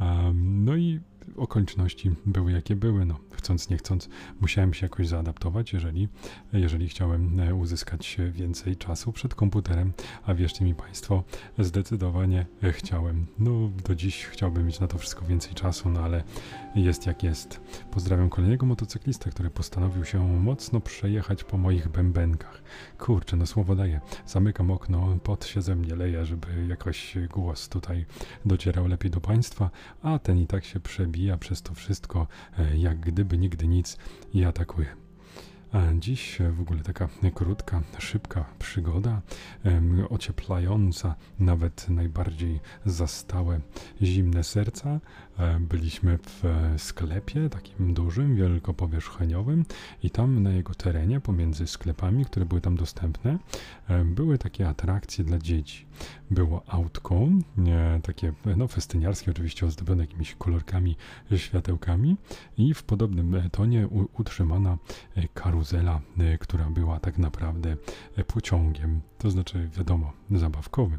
Um, 0.00 0.64
no 0.64 0.76
i 0.76 1.00
okoliczności 1.36 2.10
były 2.26 2.52
jakie 2.52 2.76
były. 2.76 3.04
No, 3.04 3.18
chcąc, 3.30 3.70
nie 3.70 3.76
chcąc, 3.76 4.08
musiałem 4.40 4.74
się 4.74 4.86
jakoś 4.86 5.08
zaadaptować, 5.08 5.72
jeżeli, 5.72 6.08
jeżeli 6.52 6.88
chciałem 6.88 7.40
e, 7.40 7.54
uzyskać 7.54 8.16
więcej 8.30 8.76
czasu 8.76 9.12
przed 9.12 9.34
komputerem, 9.34 9.92
a 10.26 10.34
wierzcie 10.34 10.64
mi 10.64 10.74
Państwo, 10.74 11.24
zdecydowanie 11.58 12.46
chciałem. 12.62 13.26
No, 13.38 13.70
do 13.88 13.94
dziś 13.94 14.24
chciałbym 14.24 14.66
mieć 14.66 14.80
na 14.80 14.86
to 14.86 14.98
wszystko 14.98 15.26
więcej 15.26 15.54
czasu, 15.54 15.88
no 15.88 16.00
ale 16.00 16.24
jest 16.74 17.06
jak 17.06 17.22
jest. 17.22 17.60
Pozdrawiam 17.90 18.30
kolejnego 18.30 18.66
motocyklista, 18.66 19.30
który 19.30 19.50
postanowił 19.50 20.04
się 20.04 20.28
mocno 20.28 20.80
przejechać 20.80 21.44
po 21.44 21.58
moich 21.58 21.88
bębenkach. 21.88 22.62
Kurczę, 22.98 23.36
no 23.36 23.46
słowo 23.46 23.74
daję. 23.74 24.00
Zamykam 24.26 24.70
okno, 24.70 25.18
pot 25.22 25.46
się 25.46 25.62
ze 25.62 25.76
mnie 25.76 25.94
leje, 25.94 26.24
żeby 26.24 26.66
jakoś 26.68 27.16
głos 27.30 27.68
tutaj 27.68 28.06
docierał 28.44 28.86
lepiej 28.86 29.10
do 29.10 29.20
Państwa, 29.20 29.70
a 30.02 30.18
ten 30.18 30.38
i 30.38 30.46
tak 30.46 30.64
się 30.64 30.80
przebija 31.14 31.38
przez 31.38 31.62
to 31.62 31.74
wszystko, 31.74 32.26
e, 32.58 32.78
jak 32.78 33.00
gdyby 33.00 33.38
nigdy 33.38 33.66
nic 33.66 33.96
i 34.32 34.44
atakuje. 34.44 35.03
Dziś 35.98 36.38
w 36.56 36.60
ogóle 36.60 36.82
taka 36.82 37.08
krótka, 37.34 37.82
szybka 37.98 38.44
przygoda, 38.58 39.22
ocieplająca 40.10 41.14
nawet 41.38 41.88
najbardziej 41.88 42.60
zastałe 42.86 43.60
zimne 44.02 44.44
serca. 44.44 45.00
E, 45.38 45.60
Byliśmy 45.60 46.18
w 46.18 46.44
e, 46.44 46.78
sklepie 46.78 47.48
takim 47.48 47.94
dużym, 47.94 48.36
wielkopowierzchniowym 48.36 49.64
i 50.02 50.10
tam 50.10 50.42
na 50.42 50.50
jego 50.50 50.74
terenie, 50.74 51.20
pomiędzy 51.20 51.66
sklepami, 51.66 52.24
które 52.24 52.46
były 52.46 52.60
tam 52.60 52.76
dostępne, 52.76 53.38
e, 53.88 54.04
były 54.04 54.38
takie 54.38 54.68
atrakcje 54.68 55.24
dla 55.24 55.38
dzieci. 55.38 55.86
Było 56.30 56.62
autko, 56.66 57.14
e, 57.66 58.00
takie 58.02 58.32
no, 58.56 58.68
festyniarskie, 58.68 59.30
oczywiście 59.30 59.66
ozdobione 59.66 60.02
jakimiś 60.02 60.34
kolorkami, 60.34 60.96
światełkami 61.36 62.16
i 62.56 62.74
w 62.74 62.82
podobnym 62.82 63.34
e, 63.34 63.50
tonie 63.50 63.88
utrzymana 64.18 64.78
e, 65.16 65.28
karuzela, 65.64 66.00
e, 66.18 66.38
która 66.38 66.70
była 66.70 67.00
tak 67.00 67.18
naprawdę 67.18 67.76
e, 68.16 68.24
pociągiem, 68.24 69.00
to 69.24 69.30
znaczy 69.30 69.70
wiadomo, 69.76 70.12
zabawkowym, 70.30 70.98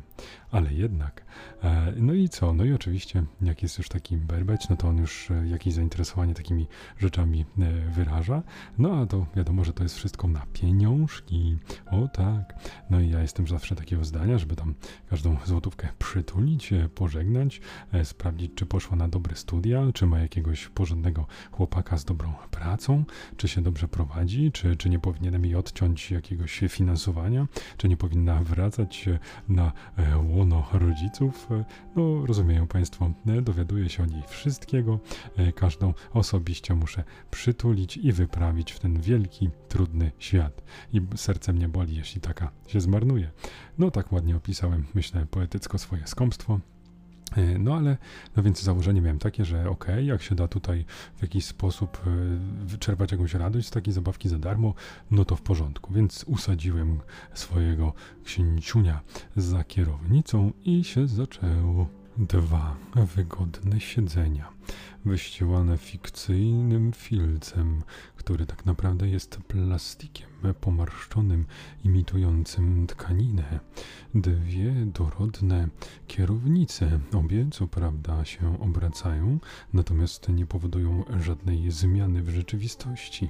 ale 0.52 0.74
jednak. 0.74 1.26
E, 1.64 1.94
No 1.98 2.14
i 2.14 2.30
co? 2.30 2.54
No 2.54 2.66
i 2.66 2.74
oczywiście, 2.74 3.24
jak 3.42 3.64
jest 3.64 3.78
już 3.78 3.90
taki 3.90 4.18
berbeć, 4.18 4.70
no 4.70 4.76
to 4.76 4.88
on 4.88 4.98
już 4.98 5.32
e, 5.32 5.48
jakieś 5.48 5.74
zainteresowanie 5.74 6.34
takimi 6.34 6.68
rzeczami 6.98 7.46
e, 7.60 7.72
wyraża. 7.92 8.44
No 8.78 8.98
a 8.98 9.06
to 9.06 9.26
wiadomo, 9.36 9.64
że 9.64 9.74
to 9.74 9.84
jest 9.84 9.96
wszystko 9.96 10.28
na 10.28 10.46
pieniążki. 10.54 11.58
O 11.92 12.08
tak. 12.08 12.56
No 12.90 13.00
i 13.00 13.10
ja 13.10 13.22
jestem 13.22 13.48
zawsze 13.48 13.76
takiego 13.76 14.06
zdania, 14.06 14.38
żeby 14.38 14.56
tam 14.56 14.74
każdą 15.10 15.38
złotówkę 15.46 15.88
przytulić, 16.00 16.74
pożegnać, 16.96 17.62
sprawdzić, 18.04 18.52
czy 18.56 18.66
poszła 18.66 18.98
na 18.98 19.08
dobre 19.08 19.36
studia, 19.36 19.84
czy 19.94 20.06
ma 20.06 20.20
jakiegoś 20.20 20.68
porządnego 20.68 21.28
chłopaka 21.52 21.98
z 21.98 22.06
dobrą 22.06 22.34
pracą, 22.52 23.04
czy 23.38 23.48
się 23.48 23.62
dobrze 23.62 23.88
prowadzi, 23.88 24.52
czy, 24.52 24.76
czy 24.76 24.90
nie 24.90 25.00
powinienem 25.00 25.46
jej 25.46 25.56
odciąć 25.56 26.12
jakiegoś 26.12 26.64
finansowania, 26.70 27.48
czy 27.78 27.88
nie 27.88 27.98
powinna 28.15 28.43
wracać 28.43 29.10
na 29.49 29.71
e, 29.97 30.17
łono 30.17 30.67
rodziców. 30.73 31.47
E, 31.51 31.65
No, 31.95 32.25
rozumieją 32.25 32.67
Państwo, 32.67 33.12
e, 33.28 33.41
dowiaduję 33.41 33.89
się 33.89 34.04
o 34.04 34.06
niej 34.06 34.23
wszystkiego. 34.28 34.99
Każdą 35.56 35.93
osobiście 36.13 36.75
muszę 36.75 37.04
przytulić 37.32 37.97
i 37.97 38.12
wyprawić 38.12 38.71
w 38.71 38.80
ten 38.80 39.01
wielki, 39.01 39.49
trudny 39.69 40.12
świat. 40.19 40.63
I 40.93 41.01
serce 41.15 41.54
mnie 41.54 41.67
boli, 41.69 41.95
jeśli 41.95 42.21
taka 42.21 42.51
się 42.67 42.82
zmarnuje. 42.82 43.32
No, 43.78 43.91
tak 43.91 44.12
ładnie 44.12 44.36
opisałem, 44.36 44.86
myślę, 44.93 45.25
poetycko 45.32 45.78
swoje 45.78 46.08
skąpstwo. 46.08 46.60
E, 47.38 47.60
No 47.60 47.76
ale, 47.76 47.98
no 48.38 48.43
więc 48.43 48.62
założenie 48.62 49.02
miałem 49.02 49.19
takie, 49.19 49.45
że 49.45 49.69
okej, 49.69 50.06
jak 50.06 50.21
się 50.21 50.36
da 50.36 50.48
tutaj 50.48 50.86
w 51.15 51.21
jakiś 51.21 51.45
sposób 51.45 51.98
e, 51.98 52.10
wyczerpać 52.65 53.12
jakąś 53.12 53.34
radość 53.34 53.67
z 53.67 53.71
takiej 53.71 53.93
zabawki 53.93 54.30
za 54.30 54.39
darmo, 54.39 54.74
no 55.12 55.26
to 55.26 55.36
w 55.36 55.41
porządku. 55.41 55.93
Więc 55.93 56.24
usadziłem 56.28 57.00
swojego 57.34 57.93
księciunia 58.24 59.02
za 59.36 59.63
kierownicą 59.63 60.52
i 60.65 60.84
się 60.84 61.08
zaczęło. 61.08 61.88
Dwa 62.17 62.76
wygodne 63.15 63.80
siedzenia, 63.80 64.50
wyścielane 65.06 65.78
fikcyjnym 65.78 66.91
filcem, 66.93 67.84
który 68.15 68.45
tak 68.45 68.65
naprawdę 68.65 69.08
jest 69.08 69.38
plastikiem 69.38 70.36
pomarszczonym, 70.54 71.45
imitującym 71.84 72.88
tkaninę. 72.88 73.60
Dwie 74.15 74.73
dorodne 74.86 75.67
kierownice, 76.08 76.99
obie 77.13 77.47
co 77.51 77.67
prawda 77.67 78.25
się 78.25 78.62
obracają, 78.62 79.39
natomiast 79.73 80.30
nie 80.30 80.45
powodują 80.45 81.04
żadnej 81.19 81.71
zmiany 81.71 82.21
w 82.23 82.30
rzeczywistości, 82.30 83.30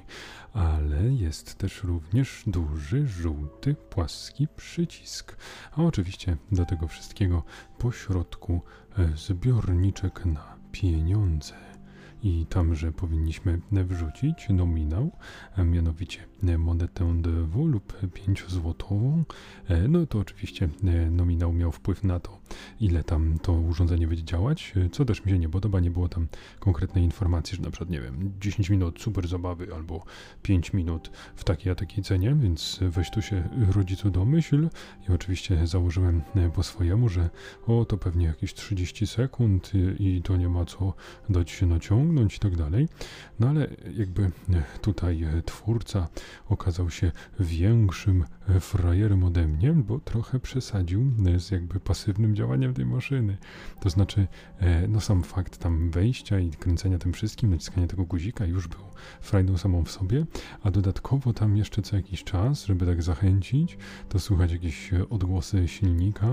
ale 0.52 1.12
jest 1.12 1.54
też 1.54 1.84
również 1.84 2.42
duży, 2.46 3.08
żółty, 3.08 3.74
płaski 3.90 4.48
przycisk, 4.56 5.36
a 5.72 5.82
oczywiście 5.82 6.36
do 6.52 6.64
tego 6.64 6.88
wszystkiego 6.88 7.42
po 7.78 7.92
środku 7.92 8.60
e, 8.98 9.16
zbiorniczek 9.16 10.24
na 10.26 10.55
pieniądze. 10.80 11.54
I 12.22 12.46
tamże 12.48 12.92
powinniśmy 12.92 13.60
wrzucić 13.70 14.48
nominał, 14.48 15.10
mianowicie 15.58 16.20
monetę 16.58 17.22
DW 17.22 17.66
lub 17.66 17.92
5 18.14 18.44
złotową. 18.48 19.24
E, 19.68 19.88
No 19.88 20.06
to 20.06 20.18
oczywiście 20.18 20.68
e, 20.84 21.10
nominał 21.10 21.52
miał 21.52 21.72
wpływ 21.72 22.04
na 22.04 22.20
to, 22.20 22.38
ile 22.80 23.04
tam 23.04 23.38
to 23.42 23.52
urządzenie 23.52 24.06
będzie 24.06 24.24
działać, 24.24 24.72
e, 24.76 24.88
co 24.88 25.04
też 25.04 25.24
mi 25.24 25.32
się 25.32 25.38
nie 25.38 25.48
podoba, 25.48 25.80
nie 25.80 25.90
było 25.90 26.08
tam 26.08 26.26
konkretnej 26.58 27.04
informacji, 27.04 27.56
że 27.56 27.62
na 27.62 27.70
przykład, 27.70 27.90
nie 27.90 28.00
wiem, 28.00 28.32
10 28.40 28.70
minut 28.70 29.00
super 29.00 29.28
zabawy 29.28 29.74
albo 29.74 30.04
5 30.42 30.72
minut 30.72 31.10
w 31.36 31.44
takiej 31.44 31.72
a 31.72 31.74
takiej 31.74 32.04
cenie, 32.04 32.36
więc 32.40 32.80
weź 32.82 33.10
tu 33.10 33.22
się 33.22 33.48
rodzicu 33.70 34.10
domyśl 34.10 34.68
i 35.08 35.12
oczywiście 35.12 35.66
założyłem 35.66 36.22
e, 36.34 36.50
po 36.50 36.62
swojemu, 36.62 37.08
że 37.08 37.30
o, 37.66 37.84
to 37.84 37.98
pewnie 37.98 38.26
jakieś 38.26 38.54
30 38.54 39.06
sekund 39.06 39.72
i, 39.98 40.22
to 40.22 40.36
nie 40.36 40.48
ma 40.48 40.64
co 40.64 40.94
dać 41.28 41.50
się 41.50 41.66
naciągnąć 41.66 42.36
i 42.36 42.38
tak 42.38 42.56
dalej. 42.56 42.88
No 43.40 43.48
ale 43.48 43.68
jakby 43.96 44.22
e, 44.22 44.30
tutaj 44.80 45.24
e, 45.24 45.42
twórca 45.42 46.08
okazał 46.48 46.90
się 46.90 47.12
większym 47.40 48.24
e, 48.48 48.60
frajerem 48.60 49.24
ode 49.24 49.48
mnie, 49.48 49.72
bo 49.72 49.98
trochę 49.98 50.40
przesadził 50.40 51.12
z 51.36 51.50
jakby 51.50 51.80
pasywnym 51.80 52.36
działaniem 52.36 52.74
tej 52.74 52.86
maszyny. 52.86 53.36
To 53.80 53.90
znaczy, 53.90 54.26
e, 54.58 54.88
no 54.88 55.00
sam 55.00 55.22
fakt 55.22 55.58
tam 55.58 55.90
wejścia 55.90 56.38
i 56.38 56.50
kręcenia 56.50 56.98
tym 56.98 57.12
wszystkim, 57.12 57.50
naciskania 57.50 57.86
tego 57.86 58.04
guzika 58.04 58.44
już 58.46 58.68
był 58.68 58.80
frajdą 59.20 59.58
samą 59.58 59.84
w 59.84 59.90
sobie, 59.90 60.26
a 60.62 60.70
dodatkowo 60.70 61.32
tam 61.32 61.56
jeszcze 61.56 61.82
co 61.82 61.96
jakiś 61.96 62.24
czas, 62.24 62.64
żeby 62.64 62.86
tak 62.86 63.02
zachęcić, 63.02 63.78
to 64.08 64.18
słychać 64.18 64.52
jakieś 64.52 64.92
e, 64.92 65.08
odgłosy 65.08 65.68
silnika, 65.68 66.26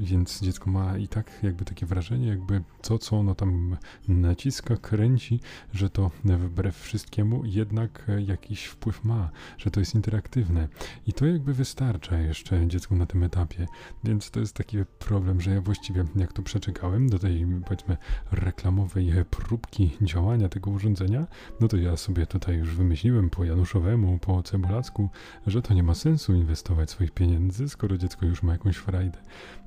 więc 0.00 0.40
dziecko 0.40 0.70
ma 0.70 0.98
i 0.98 1.08
tak 1.08 1.30
jakby 1.42 1.64
takie 1.64 1.86
wrażenie, 1.86 2.28
jakby 2.28 2.62
to, 2.82 2.98
co 2.98 3.16
ono 3.16 3.34
tam 3.34 3.76
naciska, 4.08 4.76
kręci, 4.76 5.40
że 5.74 5.90
to 5.90 6.10
wbrew 6.24 6.76
wszystkiemu 6.76 7.44
jednak 7.44 8.06
jakiś 8.26 8.64
wpływ 8.64 8.85
ma, 9.04 9.30
że 9.58 9.70
to 9.70 9.80
jest 9.80 9.94
interaktywne. 9.94 10.68
I 11.06 11.12
to 11.12 11.26
jakby 11.26 11.54
wystarcza 11.54 12.18
jeszcze 12.18 12.66
dziecku 12.66 12.96
na 12.96 13.06
tym 13.06 13.22
etapie, 13.22 13.66
więc 14.04 14.30
to 14.30 14.40
jest 14.40 14.54
taki 14.54 14.78
problem, 14.98 15.40
że 15.40 15.50
ja 15.50 15.60
właściwie 15.60 16.04
jak 16.16 16.32
to 16.32 16.42
przeczekałem 16.42 17.08
do 17.08 17.18
tej 17.18 17.46
powiedzmy 17.64 17.96
reklamowej 18.32 19.10
e, 19.10 19.24
próbki 19.24 19.90
działania 20.02 20.48
tego 20.48 20.70
urządzenia, 20.70 21.26
no 21.60 21.68
to 21.68 21.76
ja 21.76 21.96
sobie 21.96 22.26
tutaj 22.26 22.56
już 22.56 22.74
wymyśliłem 22.74 23.30
po 23.30 23.44
Januszowemu, 23.44 24.18
po 24.18 24.42
Cebulacku, 24.42 25.10
że 25.46 25.62
to 25.62 25.74
nie 25.74 25.82
ma 25.82 25.94
sensu 25.94 26.34
inwestować 26.34 26.90
swoich 26.90 27.10
pieniędzy, 27.10 27.68
skoro 27.68 27.98
dziecko 27.98 28.26
już 28.26 28.42
ma 28.42 28.52
jakąś 28.52 28.76
frajdę. 28.76 29.18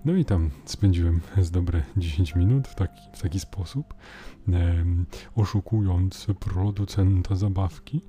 No 0.05 0.13
i 0.13 0.25
tam 0.25 0.49
spędziłem 0.65 1.21
z 1.41 1.51
dobre 1.51 1.83
10 1.97 2.35
minut 2.35 2.67
w 2.67 2.75
taki, 2.75 3.01
w 3.13 3.21
taki 3.21 3.39
sposób, 3.39 3.93
em, 4.47 5.05
oszukując 5.35 6.27
producenta 6.39 7.35
zabawki. 7.35 8.01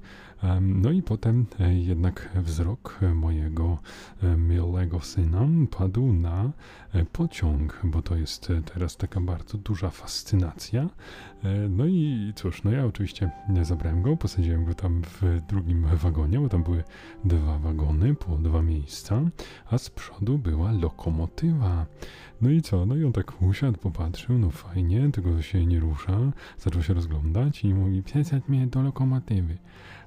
No 0.61 0.90
i 0.90 1.03
potem 1.03 1.46
e, 1.61 1.74
jednak 1.74 2.31
wzrok 2.35 2.98
e, 3.03 3.14
mojego 3.14 3.79
e, 4.22 4.37
miłego 4.37 5.00
syna 5.00 5.48
padł 5.79 6.12
na 6.12 6.50
pociąg, 7.12 7.81
bo 7.85 8.03
to 8.03 8.16
jest 8.16 8.48
teraz 8.74 8.96
taka 8.96 9.20
bardzo 9.20 9.59
duża 9.59 9.90
fascynacja. 9.90 10.88
No 11.70 11.87
i 11.87 12.33
cóż, 12.37 12.62
no 12.62 12.70
ja 12.70 12.87
oczywiście 12.87 13.31
zabrałem 13.62 14.03
go, 14.03 14.16
posadziłem 14.16 14.64
go 14.64 14.74
tam 14.74 15.03
w 15.03 15.40
drugim 15.48 15.87
wagonie, 15.87 16.40
bo 16.40 16.48
tam 16.48 16.62
były 16.62 16.85
dwa 17.24 17.59
wagony 17.59 18.14
po 18.14 18.37
dwa 18.37 18.62
miejsca, 18.62 19.20
a 19.70 19.79
z 19.79 19.90
przodu 19.90 20.38
była 20.38 20.72
lokomotywa. 20.72 21.87
No 22.40 22.50
i 22.50 22.62
co? 22.62 22.87
No 22.87 22.96
i 22.96 23.05
on 23.05 23.12
tak 23.12 23.42
usiadł, 23.42 23.79
popatrzył, 23.79 24.38
no 24.38 24.50
fajnie, 24.50 25.11
tylko 25.12 25.42
się 25.42 25.66
nie 25.66 25.81
rusza, 25.81 26.18
zaczął 26.59 26.83
się 26.83 26.94
rozglądać 26.94 27.64
i 27.64 27.74
mówi, 27.74 28.03
przesadź 28.03 28.48
mnie 28.48 28.66
do 28.66 28.83
lokomotywy. 28.83 29.59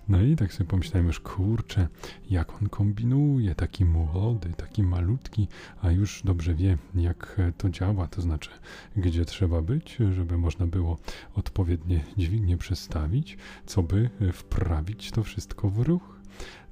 No 0.07 0.21
i 0.21 0.35
tak 0.35 0.53
sobie 0.53 0.69
pomyślałem 0.69 1.07
już, 1.07 1.19
kurczę, 1.19 1.87
jak 2.29 2.61
on 2.61 2.69
kombinuje, 2.69 3.55
taki 3.55 3.85
młody, 3.85 4.53
taki 4.57 4.83
malutki, 4.83 5.47
a 5.81 5.91
już 5.91 6.21
dobrze 6.25 6.55
wie, 6.55 6.77
jak 6.95 7.41
to 7.57 7.69
działa, 7.69 8.07
to 8.07 8.21
znaczy, 8.21 8.49
gdzie 8.97 9.25
trzeba 9.25 9.61
być, 9.61 9.97
żeby 10.15 10.37
można 10.37 10.67
było 10.67 10.97
odpowiednie 11.35 12.03
dźwignie 12.17 12.57
przestawić, 12.57 13.37
co 13.65 13.83
by 13.83 14.09
wprawić 14.33 15.11
to 15.11 15.23
wszystko 15.23 15.69
w 15.69 15.79
ruch. 15.79 16.22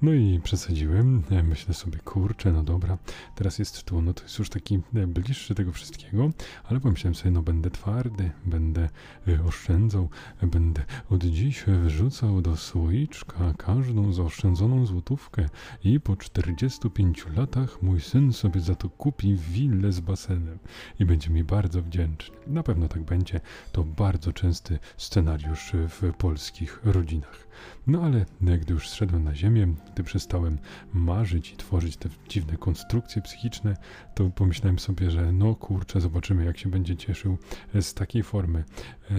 No 0.01 0.13
i 0.13 0.39
przesadziłem, 0.43 1.23
myślę 1.43 1.73
sobie, 1.73 1.99
kurczę, 1.99 2.51
no 2.51 2.63
dobra, 2.63 2.97
teraz 3.35 3.59
jest 3.59 3.83
tu, 3.83 4.01
no 4.01 4.13
to 4.13 4.23
jest 4.23 4.39
już 4.39 4.49
taki 4.49 4.79
e, 4.95 5.07
bliższy 5.07 5.55
tego 5.55 5.71
wszystkiego, 5.71 6.29
ale 6.63 6.79
pomyślałem 6.79 7.15
sobie, 7.15 7.31
no 7.31 7.41
będę 7.41 7.71
twardy, 7.71 8.31
będę 8.45 8.89
e, 9.27 9.43
oszczędzał, 9.43 10.09
e, 10.41 10.47
będę 10.47 10.85
od 11.09 11.23
dziś 11.23 11.63
wrzucał 11.63 12.41
do 12.41 12.57
słoiczka 12.57 13.53
każdą 13.57 14.13
zaoszczędzoną 14.13 14.85
złotówkę 14.85 15.49
i 15.83 15.99
po 15.99 16.15
45 16.15 17.25
latach 17.35 17.81
mój 17.81 18.01
syn 18.01 18.33
sobie 18.33 18.61
za 18.61 18.75
to 18.75 18.89
kupi 18.89 19.35
willę 19.35 19.91
z 19.91 19.99
basenem 19.99 20.59
i 20.99 21.05
będzie 21.05 21.29
mi 21.29 21.43
bardzo 21.43 21.81
wdzięczny. 21.81 22.35
Na 22.47 22.63
pewno 22.63 22.87
tak 22.87 23.01
będzie, 23.03 23.41
to 23.71 23.83
bardzo 23.83 24.33
częsty 24.33 24.79
scenariusz 24.97 25.71
w 25.73 26.13
polskich 26.17 26.79
rodzinach. 26.83 27.47
No 27.87 28.01
ale 28.01 28.25
gdy 28.59 28.73
już 28.73 28.89
zszedłem 28.89 29.23
na 29.23 29.35
ziemię, 29.35 29.67
gdy 29.93 30.03
przestałem 30.03 30.57
marzyć 30.93 31.51
i 31.51 31.57
tworzyć 31.57 31.97
te 31.97 32.09
dziwne 32.29 32.57
konstrukcje 32.57 33.21
psychiczne, 33.21 33.77
to 34.15 34.29
pomyślałem 34.29 34.79
sobie, 34.79 35.11
że 35.11 35.31
no 35.31 35.55
kurczę, 35.55 36.01
zobaczymy 36.01 36.45
jak 36.45 36.57
się 36.57 36.69
będzie 36.69 36.95
cieszył 36.95 37.37
z 37.81 37.93
takiej 37.93 38.23
formy. 38.23 38.63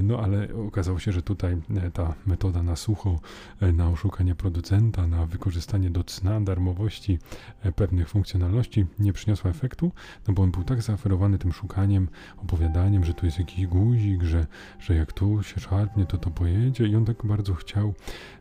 No 0.02 0.18
ale 0.18 0.48
okazało 0.66 0.98
się, 0.98 1.12
że 1.12 1.22
tutaj 1.22 1.56
ta 1.92 2.14
metoda 2.26 2.62
na 2.62 2.76
sucho, 2.76 3.20
na 3.60 3.88
oszukanie 3.88 4.34
producenta, 4.34 5.06
na 5.06 5.26
wykorzystanie 5.26 5.90
do 5.90 6.04
cna 6.04 6.40
darmowości 6.40 7.18
pewnych 7.76 8.08
funkcjonalności 8.08 8.86
nie 8.98 9.12
przyniosła 9.12 9.50
efektu, 9.50 9.92
no 10.28 10.34
bo 10.34 10.42
on 10.42 10.50
był 10.50 10.64
tak 10.64 10.82
zaoferowany 10.82 11.38
tym 11.38 11.52
szukaniem, 11.52 12.08
opowiadaniem, 12.36 13.04
że 13.04 13.14
tu 13.14 13.26
jest 13.26 13.38
jakiś 13.38 13.66
guzik, 13.66 14.22
że, 14.22 14.46
że 14.80 14.94
jak 14.94 15.12
tu 15.12 15.42
się 15.42 15.60
szarpnie, 15.60 16.06
to 16.06 16.18
to 16.18 16.30
pojedzie 16.30 16.86
i 16.86 16.96
on 16.96 17.04
tak 17.04 17.26
bardzo 17.26 17.54
chciał, 17.54 17.94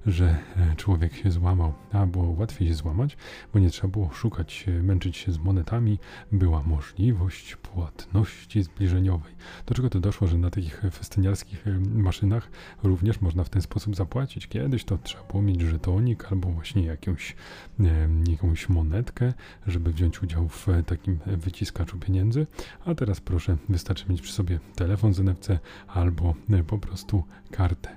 że 0.05 0.37
e, 0.57 0.75
człowiek 0.75 1.15
się 1.15 1.31
złamał. 1.31 1.73
A 1.91 2.05
było 2.05 2.20
łatwiej 2.29 2.67
się 2.67 2.73
złamać, 2.73 3.17
bo 3.53 3.59
nie 3.59 3.69
trzeba 3.69 3.87
było 3.87 4.11
szukać, 4.11 4.65
męczyć 4.83 5.17
się 5.17 5.31
z 5.31 5.37
monetami, 5.37 5.99
była 6.31 6.63
możliwość 6.63 7.55
płatności 7.55 8.63
zbliżeniowej. 8.63 9.33
Do 9.65 9.75
czego 9.75 9.89
to 9.89 9.99
doszło, 9.99 10.27
że 10.27 10.37
na 10.37 10.49
takich 10.49 10.81
festyniarskich 10.91 11.67
e, 11.67 11.79
maszynach 11.79 12.49
również 12.83 13.21
można 13.21 13.43
w 13.43 13.49
ten 13.49 13.61
sposób 13.61 13.95
zapłacić. 13.95 14.47
Kiedyś 14.47 14.83
to 14.83 14.97
trzeba 14.97 15.23
było 15.23 15.43
mieć 15.43 15.61
żetonik 15.61 16.31
albo 16.31 16.49
właśnie 16.49 16.85
jakąś, 16.85 17.35
e, 17.79 17.85
jakąś 18.31 18.69
monetkę, 18.69 19.33
żeby 19.67 19.93
wziąć 19.93 20.23
udział 20.23 20.47
w 20.47 20.67
takim 20.85 21.19
wyciskaczu 21.25 21.97
pieniędzy, 21.97 22.47
a 22.85 22.95
teraz 22.95 23.21
proszę, 23.21 23.57
wystarczy 23.69 24.05
mieć 24.09 24.21
przy 24.21 24.33
sobie 24.33 24.59
telefon 24.75 25.13
z 25.13 25.19
NFC 25.19 25.49
albo 25.87 26.35
po 26.67 26.77
prostu 26.77 27.23
kartę. 27.51 27.89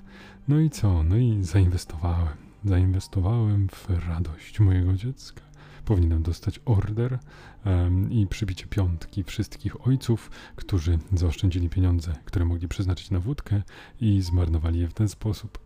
No 0.48 0.60
i 0.60 0.70
co? 0.70 1.02
No 1.02 1.16
i 1.16 1.38
zainwestowałem. 1.42 2.43
Zainwestowałem 2.64 3.68
w 3.68 3.88
radość 4.08 4.60
mojego 4.60 4.92
dziecka. 4.92 5.42
Powinienem 5.84 6.22
dostać 6.22 6.60
order 6.64 7.18
um, 7.64 8.12
i 8.12 8.26
przybicie 8.26 8.66
piątki 8.66 9.24
wszystkich 9.24 9.86
ojców, 9.86 10.30
którzy 10.56 10.98
zaoszczędzili 11.12 11.68
pieniądze, 11.68 12.12
które 12.24 12.44
mogli 12.44 12.68
przeznaczyć 12.68 13.10
na 13.10 13.20
wódkę 13.20 13.62
i 14.00 14.22
zmarnowali 14.22 14.80
je 14.80 14.88
w 14.88 14.94
ten 14.94 15.08
sposób. 15.08 15.58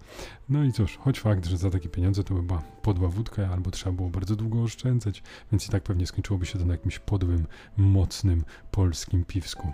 No 0.49 0.65
i 0.65 0.73
cóż, 0.73 0.97
choć 0.97 1.21
fakt, 1.21 1.47
że 1.47 1.57
za 1.57 1.71
takie 1.71 1.89
pieniądze 1.89 2.25
to 2.25 2.35
by 2.35 2.43
była 2.43 2.63
podła 2.83 3.09
wódka, 3.09 3.49
albo 3.53 3.71
trzeba 3.71 3.97
było 3.97 4.11
bardzo 4.11 4.37
długo 4.37 4.63
oszczędzać, 4.63 5.23
więc 5.53 5.67
i 5.67 5.71
tak 5.71 5.83
pewnie 5.83 6.07
skończyłoby 6.07 6.47
się 6.47 6.59
to 6.59 6.65
na 6.65 6.73
jakimś 6.73 6.99
podłym, 6.99 7.47
mocnym 7.77 8.45
polskim 8.71 9.25
piwsku. 9.25 9.73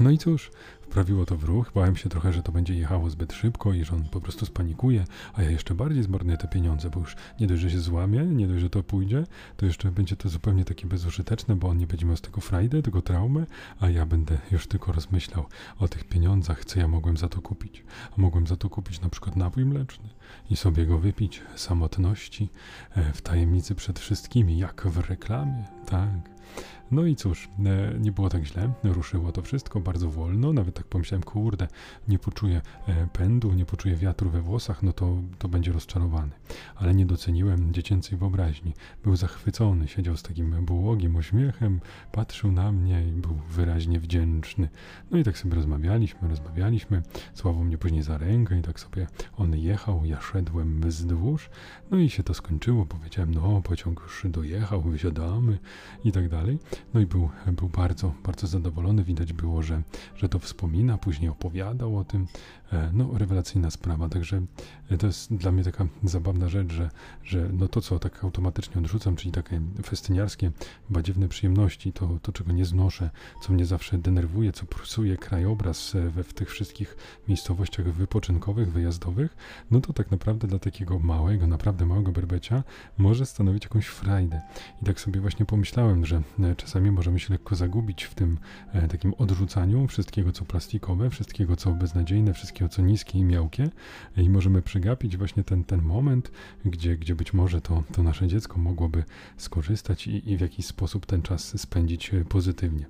No 0.00 0.10
i 0.10 0.18
cóż, 0.18 0.50
wprawiło 0.88 1.26
to 1.26 1.36
w 1.36 1.44
ruch. 1.44 1.72
Bałem 1.74 1.96
się 1.96 2.08
trochę, 2.08 2.32
że 2.32 2.42
to 2.42 2.52
będzie 2.52 2.74
jechało 2.74 3.10
zbyt 3.10 3.32
szybko 3.32 3.72
i 3.72 3.84
że 3.84 3.94
on 3.94 4.04
po 4.04 4.20
prostu 4.20 4.46
spanikuje, 4.46 5.04
a 5.34 5.42
ja 5.42 5.50
jeszcze 5.50 5.74
bardziej 5.74 6.02
zmarnuję 6.02 6.36
te 6.36 6.48
pieniądze, 6.48 6.90
bo 6.90 7.00
już 7.00 7.16
nie 7.40 7.46
dość, 7.46 7.62
że 7.62 7.70
się 7.70 7.80
złamie, 7.80 8.26
nie 8.26 8.48
dość, 8.48 8.60
że 8.60 8.70
to 8.70 8.82
pójdzie, 8.82 9.24
to 9.56 9.66
jeszcze 9.66 9.90
będzie 9.90 10.16
to 10.16 10.28
zupełnie 10.28 10.64
takie 10.64 10.86
bezużyteczne, 10.86 11.56
bo 11.56 11.68
on 11.68 11.78
nie 11.78 11.86
będzie 11.86 12.06
miał 12.06 12.16
z 12.16 12.20
tego 12.20 12.40
frajdę, 12.40 12.82
tylko 12.82 13.02
traumę, 13.02 13.46
a 13.80 13.90
ja 13.90 14.06
będę 14.06 14.38
już 14.52 14.66
tylko 14.66 14.92
rozmyślał 14.92 15.46
o 15.78 15.88
tych 15.88 16.04
pieniądzach, 16.04 16.64
co 16.64 16.80
ja 16.80 16.88
mogłem 16.88 17.16
za 17.16 17.28
to 17.28 17.42
kupić. 17.42 17.84
A 18.18 18.20
mogłem 18.20 18.46
za 18.46 18.56
to 18.56 18.70
kupić 18.70 19.00
na 19.00 19.08
przykład 19.08 19.36
napój 19.36 19.64
mleczny 19.64 20.08
i 20.50 20.56
sobie 20.56 20.86
go 20.86 20.98
wypić 20.98 21.42
samotności, 21.56 22.48
e, 22.94 23.12
w 23.12 23.22
tajemnicy 23.22 23.74
przed 23.74 23.98
wszystkimi, 23.98 24.58
jak 24.58 24.86
w 24.86 25.10
reklamie, 25.10 25.64
tak. 25.86 26.37
No 26.90 27.06
i 27.06 27.16
cóż, 27.16 27.48
e, 27.66 27.98
nie 27.98 28.12
było 28.12 28.28
tak 28.28 28.44
źle, 28.44 28.72
ruszyło 28.84 29.32
to 29.32 29.42
wszystko 29.42 29.80
bardzo 29.80 30.10
wolno, 30.10 30.52
nawet 30.52 30.74
tak 30.74 30.86
pomyślałem, 30.86 31.22
kurde, 31.22 31.68
nie 32.08 32.18
poczuję 32.18 32.62
e, 32.88 33.08
pędu, 33.12 33.52
nie 33.52 33.64
poczuję 33.64 33.96
wiatru 33.96 34.30
we 34.30 34.40
włosach, 34.40 34.82
no 34.82 34.92
to, 34.92 35.16
to 35.38 35.48
będzie 35.48 35.72
rozczarowany. 35.72 36.32
Ale 36.76 36.94
nie 36.94 37.06
doceniłem 37.06 37.74
dziecięcej 37.74 38.18
wyobraźni. 38.18 38.74
Był 39.04 39.16
zachwycony, 39.16 39.88
siedział 39.88 40.16
z 40.16 40.22
takim 40.22 40.64
błogim 40.64 41.16
uśmiechem, 41.16 41.80
patrzył 42.12 42.52
na 42.52 42.72
mnie 42.72 43.08
i 43.08 43.12
był 43.12 43.34
wyraźnie 43.50 44.00
wdzięczny. 44.00 44.68
No 45.10 45.18
i 45.18 45.24
tak 45.24 45.38
sobie 45.38 45.54
rozmawialiśmy, 45.54 46.28
rozmawialiśmy, 46.28 47.02
sławał 47.34 47.64
mnie 47.64 47.78
później 47.78 48.02
za 48.02 48.18
rękę 48.18 48.58
i 48.58 48.62
tak 48.62 48.80
sobie 48.80 49.06
on 49.36 49.56
jechał, 49.56 50.04
ja 50.04 50.20
szedłem 50.20 50.80
wzdłuż, 50.80 51.50
no 51.90 51.98
i 51.98 52.10
się 52.10 52.22
to 52.22 52.34
skończyło, 52.34 52.86
powiedziałem, 52.86 53.34
no 53.34 53.62
pociąg 53.62 54.00
już 54.00 54.26
dojechał, 54.32 54.82
wysiadamy 54.82 55.58
i 56.04 56.12
tak 56.12 56.28
dalej. 56.28 56.58
No 56.94 57.00
i 57.00 57.06
był, 57.06 57.28
był 57.46 57.68
bardzo, 57.68 58.14
bardzo 58.24 58.46
zadowolony. 58.46 59.04
Widać 59.04 59.32
było, 59.32 59.62
że, 59.62 59.82
że 60.16 60.28
to 60.28 60.38
wspomina, 60.38 60.98
później 60.98 61.30
opowiadał 61.30 61.98
o 61.98 62.04
tym. 62.04 62.26
E, 62.72 62.90
no, 62.92 63.10
rewelacyjna 63.18 63.70
sprawa. 63.70 64.08
Także 64.08 64.42
e, 64.90 64.98
to 64.98 65.06
jest 65.06 65.34
dla 65.34 65.52
mnie 65.52 65.64
taka 65.64 65.86
zabawna 66.04 66.48
rzecz, 66.48 66.72
że, 66.72 66.90
że 67.24 67.48
no 67.52 67.68
to, 67.68 67.80
co 67.80 67.98
tak 67.98 68.24
automatycznie 68.24 68.78
odrzucam, 68.78 69.16
czyli 69.16 69.32
takie 69.32 69.60
festyniarskie, 69.84 70.50
badziewne 70.90 71.28
przyjemności, 71.28 71.92
to, 71.92 72.18
to 72.22 72.32
czego 72.32 72.52
nie 72.52 72.64
znoszę, 72.64 73.10
co 73.42 73.52
mnie 73.52 73.66
zawsze 73.66 73.98
denerwuje, 73.98 74.52
co 74.52 74.66
psuje 74.66 75.16
krajobraz 75.16 75.94
e, 75.94 76.10
we 76.10 76.24
w 76.24 76.34
tych 76.34 76.50
wszystkich 76.50 76.96
miejscowościach 77.28 77.92
wypoczynkowych, 77.92 78.72
wyjazdowych, 78.72 79.36
no 79.70 79.80
to 79.80 79.92
tak 79.92 80.10
naprawdę 80.10 80.48
dla 80.48 80.58
takiego 80.58 80.98
małego, 80.98 81.46
naprawdę 81.46 81.86
małego 81.86 82.12
berbecia 82.12 82.62
może 82.98 83.26
stanowić 83.26 83.64
jakąś 83.64 83.86
frajdę. 83.86 84.40
I 84.82 84.84
tak 84.84 85.00
sobie 85.00 85.20
właśnie 85.20 85.46
pomyślałem, 85.46 86.06
że 86.06 86.22
czasami 86.56 86.67
możemy 86.74 87.18
się 87.18 87.32
lekko 87.32 87.56
zagubić 87.56 88.04
w 88.04 88.14
tym 88.14 88.38
e, 88.72 88.88
takim 88.88 89.14
odrzucaniu 89.14 89.86
wszystkiego, 89.86 90.32
co 90.32 90.44
plastikowe, 90.44 91.10
wszystkiego, 91.10 91.56
co 91.56 91.70
beznadziejne, 91.70 92.34
wszystkiego, 92.34 92.68
co 92.68 92.82
niskie 92.82 93.18
i 93.18 93.24
miałkie 93.24 93.70
e, 94.16 94.22
i 94.22 94.30
możemy 94.30 94.62
przegapić 94.62 95.16
właśnie 95.16 95.44
ten, 95.44 95.64
ten 95.64 95.82
moment, 95.82 96.30
gdzie, 96.64 96.96
gdzie 96.96 97.14
być 97.14 97.32
może 97.32 97.60
to, 97.60 97.82
to 97.92 98.02
nasze 98.02 98.28
dziecko 98.28 98.58
mogłoby 98.58 99.04
skorzystać 99.36 100.06
i, 100.06 100.30
i 100.32 100.36
w 100.36 100.40
jakiś 100.40 100.66
sposób 100.66 101.06
ten 101.06 101.22
czas 101.22 101.60
spędzić 101.60 102.14
e, 102.14 102.24
pozytywnie. 102.24 102.86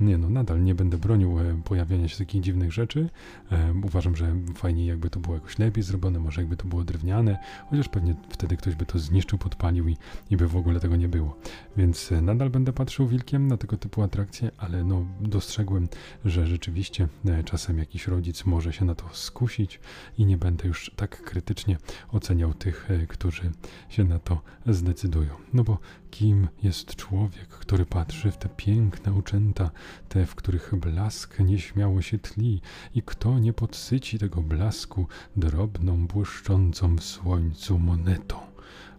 Nie 0.00 0.18
no, 0.18 0.30
nadal 0.30 0.64
nie 0.64 0.74
będę 0.74 0.98
bronił 0.98 1.38
e, 1.38 1.62
pojawiania 1.64 2.08
się 2.08 2.18
takich 2.18 2.42
dziwnych 2.42 2.72
rzeczy. 2.72 3.08
E, 3.52 3.74
uważam, 3.84 4.16
że 4.16 4.36
fajniej 4.54 4.86
jakby 4.86 5.10
to 5.10 5.20
było 5.20 5.34
jakoś 5.34 5.58
lepiej 5.58 5.82
zrobione, 5.82 6.18
może 6.18 6.40
jakby 6.40 6.56
to 6.56 6.66
było 6.66 6.84
drewniane, 6.84 7.38
chociaż 7.70 7.88
pewnie 7.88 8.14
wtedy 8.28 8.56
ktoś 8.56 8.74
by 8.74 8.86
to 8.86 8.98
zniszczył, 8.98 9.38
podpalił 9.38 9.88
i, 9.88 9.96
i 10.30 10.36
by 10.36 10.48
w 10.48 10.56
ogóle 10.56 10.80
tego 10.80 10.96
nie 10.96 11.08
było. 11.08 11.36
Więc 11.76 12.12
e, 12.12 12.22
nadal 12.22 12.50
będę 12.50 12.72
patrzył 12.72 13.08
na 13.38 13.56
tego 13.56 13.76
typu 13.76 14.02
atrakcje, 14.02 14.50
ale 14.58 14.84
no 14.84 15.06
dostrzegłem, 15.20 15.88
że 16.24 16.46
rzeczywiście 16.46 17.08
e, 17.26 17.44
czasem 17.44 17.78
jakiś 17.78 18.06
rodzic 18.06 18.44
może 18.44 18.72
się 18.72 18.84
na 18.84 18.94
to 18.94 19.04
skusić 19.12 19.80
i 20.18 20.26
nie 20.26 20.36
będę 20.36 20.68
już 20.68 20.90
tak 20.96 21.22
krytycznie 21.22 21.78
oceniał 22.12 22.54
tych, 22.54 22.90
e, 22.90 23.06
którzy 23.06 23.50
się 23.88 24.04
na 24.04 24.18
to 24.18 24.42
zdecydują. 24.66 25.30
No 25.52 25.64
bo 25.64 25.78
kim 26.10 26.48
jest 26.62 26.96
człowiek, 26.96 27.48
który 27.48 27.86
patrzy 27.86 28.30
w 28.30 28.36
te 28.36 28.48
piękne 28.48 29.12
uczęta, 29.12 29.70
te, 30.08 30.26
w 30.26 30.34
których 30.34 30.74
blask 30.74 31.38
nieśmiało 31.38 32.02
się 32.02 32.18
tli 32.18 32.60
i 32.94 33.02
kto 33.02 33.38
nie 33.38 33.52
podsyci 33.52 34.18
tego 34.18 34.42
blasku 34.42 35.06
drobną, 35.36 36.06
błyszczącą 36.06 36.96
w 36.96 37.04
słońcu 37.04 37.78
monetą? 37.78 38.51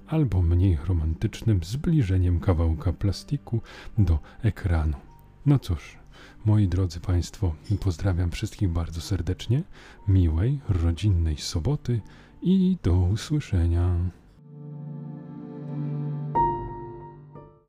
Albo 0.08 0.42
mniej 0.42 0.78
romantycznym 0.86 1.60
zbliżeniem 1.64 2.40
kawałka 2.40 2.94
plastiku 2.94 3.62
do 3.98 4.20
ekranu. 4.44 4.98
No 5.46 5.60
cóż, 5.60 5.98
moi 6.46 6.68
drodzy 6.68 7.00
Państwo, 7.00 7.56
pozdrawiam 7.80 8.32
wszystkich 8.32 8.70
bardzo 8.70 9.02
serdecznie, 9.02 9.64
miłej, 10.08 10.60
rodzinnej 10.70 11.38
soboty 11.38 12.02
i 12.42 12.78
do 12.84 12.94
usłyszenia. 12.94 13.96